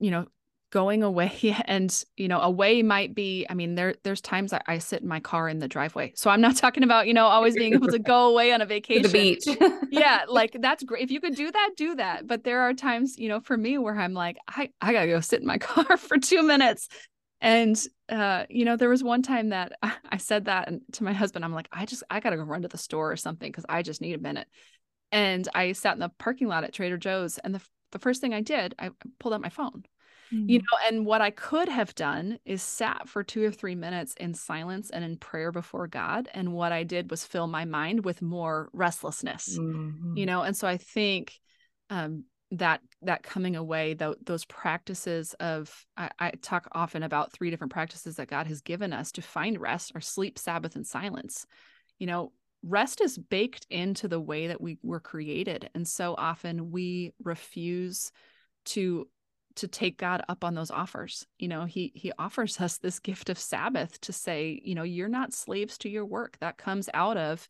you 0.00 0.12
know, 0.12 0.26
going 0.70 1.02
away 1.02 1.56
and 1.64 2.04
you 2.16 2.28
know 2.28 2.40
away 2.40 2.82
might 2.82 3.14
be 3.14 3.46
i 3.48 3.54
mean 3.54 3.74
there 3.74 3.94
there's 4.02 4.20
times 4.20 4.52
I, 4.52 4.60
I, 4.66 4.78
sit 4.78 5.00
in 5.00 5.08
my 5.08 5.18
car 5.18 5.48
in 5.48 5.60
the 5.60 5.66
driveway. 5.66 6.12
So 6.14 6.30
i'm 6.30 6.42
not 6.42 6.56
talking 6.64 6.82
about 6.82 7.06
you 7.06 7.14
know 7.14 7.24
always 7.24 7.54
being 7.54 7.72
able 7.72 7.88
to 7.88 7.98
go 7.98 8.28
away 8.28 8.52
on 8.52 8.60
a 8.60 8.66
vacation 8.66 9.02
to 9.02 9.08
the 9.08 9.12
beach. 9.12 9.46
Yeah 9.90 10.24
like 10.28 10.54
that's 10.60 10.82
great 10.82 11.02
if 11.02 11.10
you 11.10 11.20
could 11.20 11.34
do 11.34 11.50
that 11.50 11.70
do 11.76 11.94
that. 11.96 12.26
But 12.26 12.44
there 12.44 12.60
are 12.60 12.74
times 12.74 13.18
you 13.18 13.28
know 13.30 13.40
for 13.40 13.56
me 13.56 13.78
where 13.78 13.98
i'm 13.98 14.12
like 14.12 14.36
i 14.46 14.68
i 14.82 14.92
gotta 14.92 15.06
go 15.06 15.20
sit 15.20 15.40
in 15.40 15.46
my 15.46 15.58
car 15.58 15.96
for 15.96 16.18
two 16.18 16.42
minutes. 16.42 16.88
And 17.40 17.82
uh, 18.08 18.46
you 18.48 18.64
know, 18.64 18.76
there 18.76 18.88
was 18.88 19.02
one 19.02 19.22
time 19.22 19.50
that 19.50 19.72
I 19.82 20.16
said 20.16 20.46
that 20.46 20.70
to 20.92 21.04
my 21.04 21.12
husband. 21.12 21.44
I'm 21.44 21.52
like, 21.52 21.68
I 21.72 21.86
just 21.86 22.02
I 22.10 22.20
gotta 22.20 22.36
go 22.36 22.42
run 22.42 22.62
to 22.62 22.68
the 22.68 22.78
store 22.78 23.12
or 23.12 23.16
something 23.16 23.50
because 23.50 23.66
I 23.68 23.82
just 23.82 24.00
need 24.00 24.14
a 24.14 24.22
minute. 24.22 24.48
And 25.10 25.48
I 25.54 25.72
sat 25.72 25.94
in 25.94 26.00
the 26.00 26.10
parking 26.18 26.48
lot 26.48 26.64
at 26.64 26.72
Trader 26.72 26.98
Joe's, 26.98 27.38
and 27.38 27.54
the 27.54 27.60
the 27.92 27.98
first 27.98 28.20
thing 28.20 28.34
I 28.34 28.42
did, 28.42 28.74
I 28.78 28.90
pulled 29.18 29.34
out 29.34 29.40
my 29.40 29.48
phone. 29.48 29.84
Mm-hmm. 30.32 30.48
You 30.50 30.58
know, 30.58 30.78
and 30.86 31.06
what 31.06 31.22
I 31.22 31.30
could 31.30 31.68
have 31.68 31.94
done 31.94 32.38
is 32.44 32.62
sat 32.62 33.08
for 33.08 33.24
two 33.24 33.42
or 33.44 33.50
three 33.50 33.74
minutes 33.74 34.14
in 34.20 34.34
silence 34.34 34.90
and 34.90 35.02
in 35.02 35.16
prayer 35.16 35.50
before 35.50 35.86
God. 35.86 36.28
And 36.34 36.52
what 36.52 36.70
I 36.70 36.82
did 36.82 37.10
was 37.10 37.24
fill 37.24 37.46
my 37.46 37.64
mind 37.64 38.04
with 38.04 38.20
more 38.20 38.68
restlessness. 38.74 39.58
Mm-hmm. 39.58 40.18
You 40.18 40.26
know, 40.26 40.42
and 40.42 40.54
so 40.54 40.68
I 40.68 40.76
think 40.76 41.32
um, 41.88 42.24
that 42.50 42.80
that 43.02 43.22
coming 43.22 43.56
away 43.56 43.94
th- 43.94 44.16
those 44.24 44.44
practices 44.46 45.34
of 45.34 45.86
I, 45.96 46.10
I, 46.18 46.30
talk 46.40 46.68
often 46.72 47.02
about 47.02 47.32
three 47.32 47.50
different 47.50 47.72
practices 47.72 48.16
that 48.16 48.28
god 48.28 48.46
has 48.46 48.62
given 48.62 48.92
us 48.92 49.12
to 49.12 49.22
find 49.22 49.60
rest 49.60 49.92
or 49.94 50.00
sleep 50.00 50.38
sabbath 50.38 50.74
and 50.74 50.86
silence. 50.86 51.46
You 51.98 52.06
know 52.06 52.32
rest 52.62 53.00
is 53.00 53.18
baked 53.18 53.66
into 53.70 54.08
the 54.08 54.20
way 54.20 54.48
that 54.48 54.60
we 54.60 54.78
were 54.82 55.00
created 55.00 55.70
and 55.74 55.86
so 55.86 56.14
often 56.16 56.70
we 56.70 57.12
refuse 57.22 58.10
to 58.64 59.06
to 59.56 59.68
take 59.68 59.98
god 59.98 60.22
up 60.28 60.42
on 60.42 60.54
those 60.54 60.70
offers. 60.70 61.26
You 61.38 61.48
know 61.48 61.66
he 61.66 61.92
he 61.94 62.12
offers 62.18 62.58
us 62.60 62.78
this 62.78 62.98
gift 62.98 63.28
of 63.28 63.38
sabbath 63.38 64.00
to 64.02 64.12
say 64.12 64.58
you 64.64 64.74
know 64.74 64.84
you're 64.84 65.08
not 65.08 65.34
slaves 65.34 65.76
to 65.78 65.90
your 65.90 66.06
work. 66.06 66.38
That 66.40 66.56
comes 66.56 66.88
out 66.94 67.18
of 67.18 67.46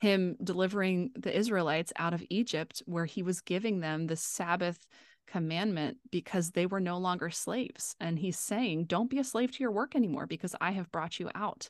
him 0.00 0.36
delivering 0.42 1.10
the 1.16 1.36
Israelites 1.36 1.92
out 1.96 2.14
of 2.14 2.24
Egypt, 2.30 2.82
where 2.86 3.04
he 3.04 3.22
was 3.22 3.40
giving 3.40 3.80
them 3.80 4.06
the 4.06 4.16
Sabbath 4.16 4.78
commandment 5.26 5.98
because 6.10 6.50
they 6.50 6.66
were 6.66 6.80
no 6.80 6.98
longer 6.98 7.30
slaves. 7.30 7.94
And 8.00 8.18
he's 8.18 8.38
saying, 8.38 8.84
Don't 8.84 9.10
be 9.10 9.18
a 9.18 9.24
slave 9.24 9.52
to 9.52 9.60
your 9.62 9.72
work 9.72 9.94
anymore 9.94 10.26
because 10.26 10.54
I 10.60 10.72
have 10.72 10.90
brought 10.90 11.18
you 11.18 11.30
out. 11.34 11.68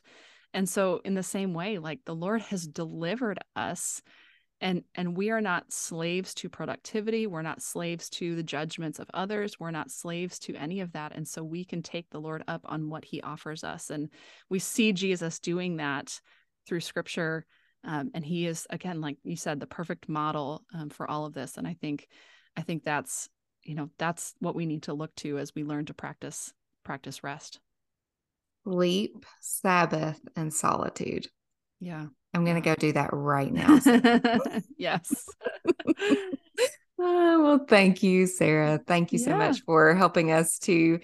And 0.53 0.67
so, 0.67 1.01
in 1.03 1.13
the 1.13 1.23
same 1.23 1.53
way, 1.53 1.77
like 1.77 1.99
the 2.05 2.15
Lord 2.15 2.41
has 2.43 2.67
delivered 2.67 3.39
us. 3.55 4.01
And, 4.61 4.83
and 4.93 5.15
we 5.15 5.29
are 5.29 5.39
not 5.39 5.71
slaves 5.71 6.33
to 6.35 6.49
productivity. 6.49 7.27
We're 7.27 7.43
not 7.43 7.61
slaves 7.61 8.09
to 8.11 8.35
the 8.35 8.43
judgments 8.43 8.99
of 8.99 9.09
others. 9.13 9.57
We're 9.57 9.71
not 9.71 9.89
slaves 9.89 10.37
to 10.39 10.55
any 10.55 10.81
of 10.81 10.91
that. 10.91 11.15
And 11.15 11.25
so 11.25 11.45
we 11.45 11.63
can 11.63 11.81
take 11.81 12.09
the 12.09 12.19
Lord 12.19 12.43
up 12.45 12.61
on 12.65 12.89
what 12.89 13.05
he 13.05 13.21
offers 13.21 13.63
us. 13.63 13.89
And 13.89 14.09
we 14.49 14.59
see 14.59 14.91
Jesus 14.91 15.39
doing 15.39 15.77
that 15.77 16.19
through 16.67 16.81
scripture 16.81 17.45
um, 17.83 18.11
and 18.13 18.25
he 18.25 18.45
is 18.45 18.67
again 18.69 19.01
like 19.01 19.17
you 19.23 19.35
said 19.35 19.59
the 19.59 19.67
perfect 19.67 20.09
model 20.09 20.63
um, 20.73 20.89
for 20.89 21.09
all 21.09 21.25
of 21.25 21.33
this 21.33 21.57
and 21.57 21.67
i 21.67 21.75
think 21.81 22.07
i 22.57 22.61
think 22.61 22.83
that's 22.83 23.29
you 23.63 23.75
know 23.75 23.89
that's 23.97 24.33
what 24.39 24.55
we 24.55 24.65
need 24.65 24.83
to 24.83 24.93
look 24.93 25.13
to 25.15 25.37
as 25.37 25.53
we 25.55 25.63
learn 25.63 25.85
to 25.85 25.93
practice 25.93 26.53
practice 26.83 27.23
rest. 27.23 27.59
Sleep 28.63 29.25
sabbath 29.41 30.19
and 30.35 30.53
solitude. 30.53 31.27
Yeah. 31.79 32.07
I'm 32.33 32.45
gonna 32.45 32.61
go 32.61 32.75
do 32.75 32.91
that 32.93 33.09
right 33.11 33.51
now 33.51 33.79
yes. 34.77 35.25
Oh, 35.65 36.33
well, 36.97 37.65
thank 37.67 38.03
you, 38.03 38.27
Sarah. 38.27 38.79
Thank 38.85 39.11
you 39.13 39.19
so 39.19 39.31
yeah. 39.31 39.37
much 39.37 39.61
for 39.61 39.95
helping 39.95 40.31
us 40.31 40.59
to 40.59 40.99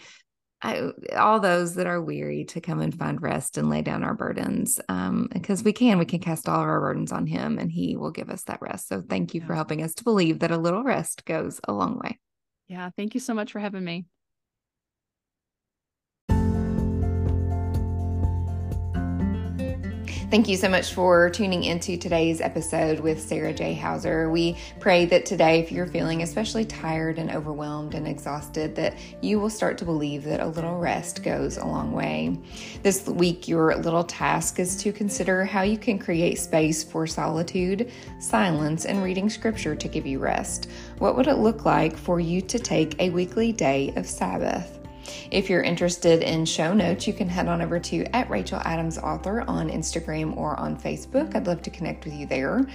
I, 0.65 1.15
all 1.15 1.39
those 1.39 1.75
that 1.75 1.87
are 1.87 2.01
weary 2.01 2.45
to 2.45 2.61
come 2.61 2.81
and 2.81 2.97
find 2.97 3.21
rest 3.21 3.57
and 3.57 3.69
lay 3.69 3.81
down 3.81 4.03
our 4.03 4.15
burdens 4.15 4.79
um, 4.89 5.27
because 5.31 5.63
we 5.63 5.73
can 5.73 5.99
we 5.99 6.05
can 6.05 6.19
cast 6.19 6.49
all 6.49 6.59
of 6.59 6.67
our 6.67 6.79
burdens 6.79 7.11
on 7.11 7.27
him 7.27 7.59
and 7.59 7.71
he 7.71 7.95
will 7.95 8.11
give 8.11 8.29
us 8.29 8.43
that 8.43 8.61
rest. 8.61 8.87
So 8.87 9.01
thank 9.01 9.33
you 9.33 9.41
yeah. 9.41 9.47
for 9.47 9.55
helping 9.55 9.83
us 9.83 9.93
to 9.95 10.03
believe 10.03 10.39
that 10.39 10.51
a 10.51 10.57
little 10.57 10.83
rest 10.83 11.25
goes 11.25 11.59
a 11.67 11.73
long 11.73 11.99
way. 11.99 12.19
Yeah 12.67 12.89
thank 12.97 13.13
you 13.13 13.19
so 13.19 13.33
much 13.33 13.51
for 13.51 13.59
having 13.59 13.83
me 13.83 14.05
Thank 20.31 20.47
you 20.47 20.57
so 20.57 20.67
much 20.67 20.91
for 20.91 21.29
tuning 21.29 21.63
into 21.63 21.97
today's 21.97 22.41
episode 22.41 22.99
with 22.99 23.21
Sarah 23.21 23.53
J. 23.53 23.75
Hauser. 23.75 24.27
We 24.31 24.57
pray 24.79 25.05
that 25.05 25.23
today, 25.23 25.59
if 25.59 25.71
you're 25.71 25.85
feeling 25.85 26.23
especially 26.23 26.65
tired 26.65 27.19
and 27.19 27.29
overwhelmed 27.29 27.93
and 27.93 28.07
exhausted, 28.07 28.75
that 28.75 28.97
you 29.21 29.39
will 29.39 29.51
start 29.51 29.77
to 29.77 29.85
believe 29.85 30.23
that 30.23 30.39
a 30.39 30.47
little 30.47 30.79
rest 30.79 31.21
goes 31.21 31.57
a 31.57 31.65
long 31.65 31.91
way. 31.91 32.39
This 32.81 33.05
week, 33.07 33.47
your 33.47 33.75
little 33.75 34.03
task 34.03 34.59
is 34.59 34.75
to 34.77 34.91
consider 34.91 35.45
how 35.45 35.61
you 35.61 35.77
can 35.77 35.99
create 35.99 36.39
space 36.39 36.83
for 36.83 37.05
solitude, 37.05 37.91
silence, 38.19 38.85
and 38.85 39.03
reading 39.03 39.29
scripture 39.29 39.75
to 39.75 39.87
give 39.87 40.07
you 40.07 40.17
rest. 40.17 40.69
What 40.97 41.15
would 41.15 41.27
it 41.27 41.37
look 41.37 41.65
like 41.65 41.95
for 41.95 42.19
you 42.19 42.41
to 42.41 42.57
take 42.57 42.99
a 42.99 43.11
weekly 43.11 43.51
day 43.51 43.93
of 43.95 44.07
Sabbath? 44.07 44.84
If 45.31 45.49
you're 45.49 45.61
interested 45.61 46.21
in 46.21 46.45
show 46.45 46.73
notes, 46.73 47.07
you 47.07 47.13
can 47.13 47.29
head 47.29 47.47
on 47.47 47.61
over 47.61 47.79
to 47.79 48.03
at 48.15 48.29
Rachel 48.29 48.61
Adams 48.63 48.97
Author 48.97 49.41
on 49.47 49.69
Instagram 49.69 50.35
or 50.37 50.59
on 50.59 50.77
Facebook. 50.77 51.35
I'd 51.35 51.47
love 51.47 51.61
to 51.63 51.69
connect 51.69 52.05
with 52.05 52.13
you 52.13 52.25
there. 52.25 52.65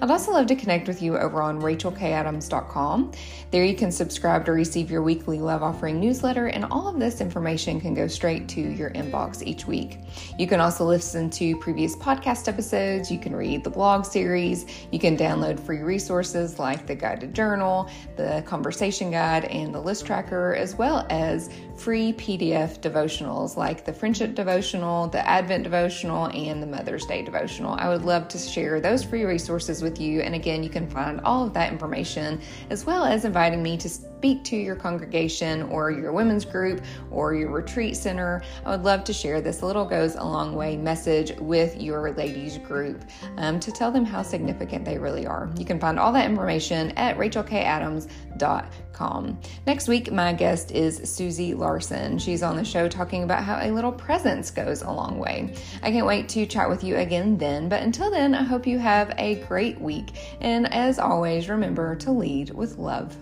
I'd 0.00 0.10
also 0.10 0.32
love 0.32 0.46
to 0.48 0.56
connect 0.56 0.88
with 0.88 1.02
you 1.02 1.16
over 1.16 1.42
on 1.42 1.60
rachelkadams.com. 1.60 3.12
There 3.50 3.64
you 3.64 3.74
can 3.74 3.90
subscribe 3.90 4.44
to 4.46 4.52
receive 4.52 4.90
your 4.90 5.02
weekly 5.02 5.38
love 5.38 5.62
offering 5.62 6.00
newsletter, 6.00 6.46
and 6.46 6.64
all 6.66 6.88
of 6.88 6.98
this 6.98 7.20
information 7.20 7.80
can 7.80 7.94
go 7.94 8.06
straight 8.06 8.48
to 8.50 8.60
your 8.60 8.90
inbox 8.90 9.42
each 9.42 9.66
week. 9.66 9.98
You 10.38 10.46
can 10.46 10.60
also 10.60 10.84
listen 10.84 11.30
to 11.30 11.56
previous 11.56 11.96
podcast 11.96 12.48
episodes, 12.48 13.10
you 13.10 13.18
can 13.18 13.34
read 13.34 13.64
the 13.64 13.70
blog 13.70 14.04
series, 14.04 14.66
you 14.90 14.98
can 14.98 15.16
download 15.16 15.58
free 15.58 15.82
resources 15.82 16.58
like 16.58 16.86
the 16.86 16.94
guided 16.94 17.34
journal, 17.34 17.88
the 18.16 18.42
conversation 18.46 19.10
guide, 19.10 19.44
and 19.46 19.74
the 19.74 19.80
list 19.80 20.06
tracker, 20.06 20.54
as 20.54 20.74
well 20.76 21.06
as 21.10 21.50
free 21.80 22.12
PDF 22.12 22.78
devotionals 22.80 23.56
like 23.56 23.86
the 23.86 23.92
Friendship 23.92 24.34
Devotional, 24.34 25.08
the 25.08 25.26
Advent 25.26 25.64
Devotional, 25.64 26.26
and 26.26 26.62
the 26.62 26.66
Mother's 26.66 27.06
Day 27.06 27.22
Devotional. 27.22 27.74
I 27.78 27.88
would 27.88 28.04
love 28.04 28.28
to 28.28 28.38
share 28.38 28.82
those 28.82 29.02
free 29.02 29.24
resources 29.24 29.82
with 29.82 29.98
you. 29.98 30.20
And 30.20 30.34
again, 30.34 30.62
you 30.62 30.68
can 30.68 30.90
find 30.90 31.22
all 31.22 31.46
of 31.46 31.54
that 31.54 31.72
information 31.72 32.38
as 32.68 32.84
well 32.84 33.06
as 33.06 33.24
inviting 33.24 33.62
me 33.62 33.78
to 33.78 33.88
speak 34.20 34.44
to 34.44 34.54
your 34.54 34.76
congregation 34.76 35.62
or 35.70 35.90
your 35.90 36.12
women's 36.12 36.44
group 36.44 36.82
or 37.10 37.34
your 37.34 37.50
retreat 37.50 37.96
center. 37.96 38.42
I 38.66 38.72
would 38.72 38.84
love 38.84 39.02
to 39.04 39.14
share 39.14 39.40
this 39.40 39.62
little 39.62 39.86
goes 39.86 40.16
a 40.16 40.22
long 40.22 40.54
way 40.54 40.76
message 40.76 41.32
with 41.38 41.80
your 41.80 42.12
ladies 42.12 42.58
group 42.58 43.02
um, 43.38 43.58
to 43.58 43.72
tell 43.72 43.90
them 43.90 44.04
how 44.04 44.20
significant 44.20 44.84
they 44.84 44.98
really 44.98 45.26
are. 45.26 45.50
You 45.56 45.64
can 45.64 45.80
find 45.80 45.98
all 45.98 46.12
that 46.12 46.28
information 46.28 46.90
at 46.98 47.16
rachelkadams.com. 47.16 49.40
Next 49.66 49.88
week, 49.88 50.12
my 50.12 50.34
guest 50.34 50.72
is 50.72 51.00
Susie 51.10 51.54
Larson. 51.70 52.18
She's 52.18 52.42
on 52.42 52.56
the 52.56 52.64
show 52.64 52.88
talking 52.88 53.22
about 53.22 53.44
how 53.44 53.60
a 53.60 53.70
little 53.70 53.92
presence 53.92 54.50
goes 54.50 54.82
a 54.82 54.90
long 54.90 55.20
way. 55.20 55.54
I 55.84 55.92
can't 55.92 56.04
wait 56.04 56.28
to 56.30 56.44
chat 56.44 56.68
with 56.68 56.82
you 56.82 56.96
again 56.96 57.38
then, 57.38 57.68
but 57.68 57.80
until 57.80 58.10
then, 58.10 58.34
I 58.34 58.42
hope 58.42 58.66
you 58.66 58.80
have 58.80 59.14
a 59.18 59.36
great 59.46 59.80
week. 59.80 60.08
And 60.40 60.72
as 60.74 60.98
always, 60.98 61.48
remember 61.48 61.94
to 61.94 62.10
lead 62.10 62.50
with 62.50 62.76
love. 62.76 63.16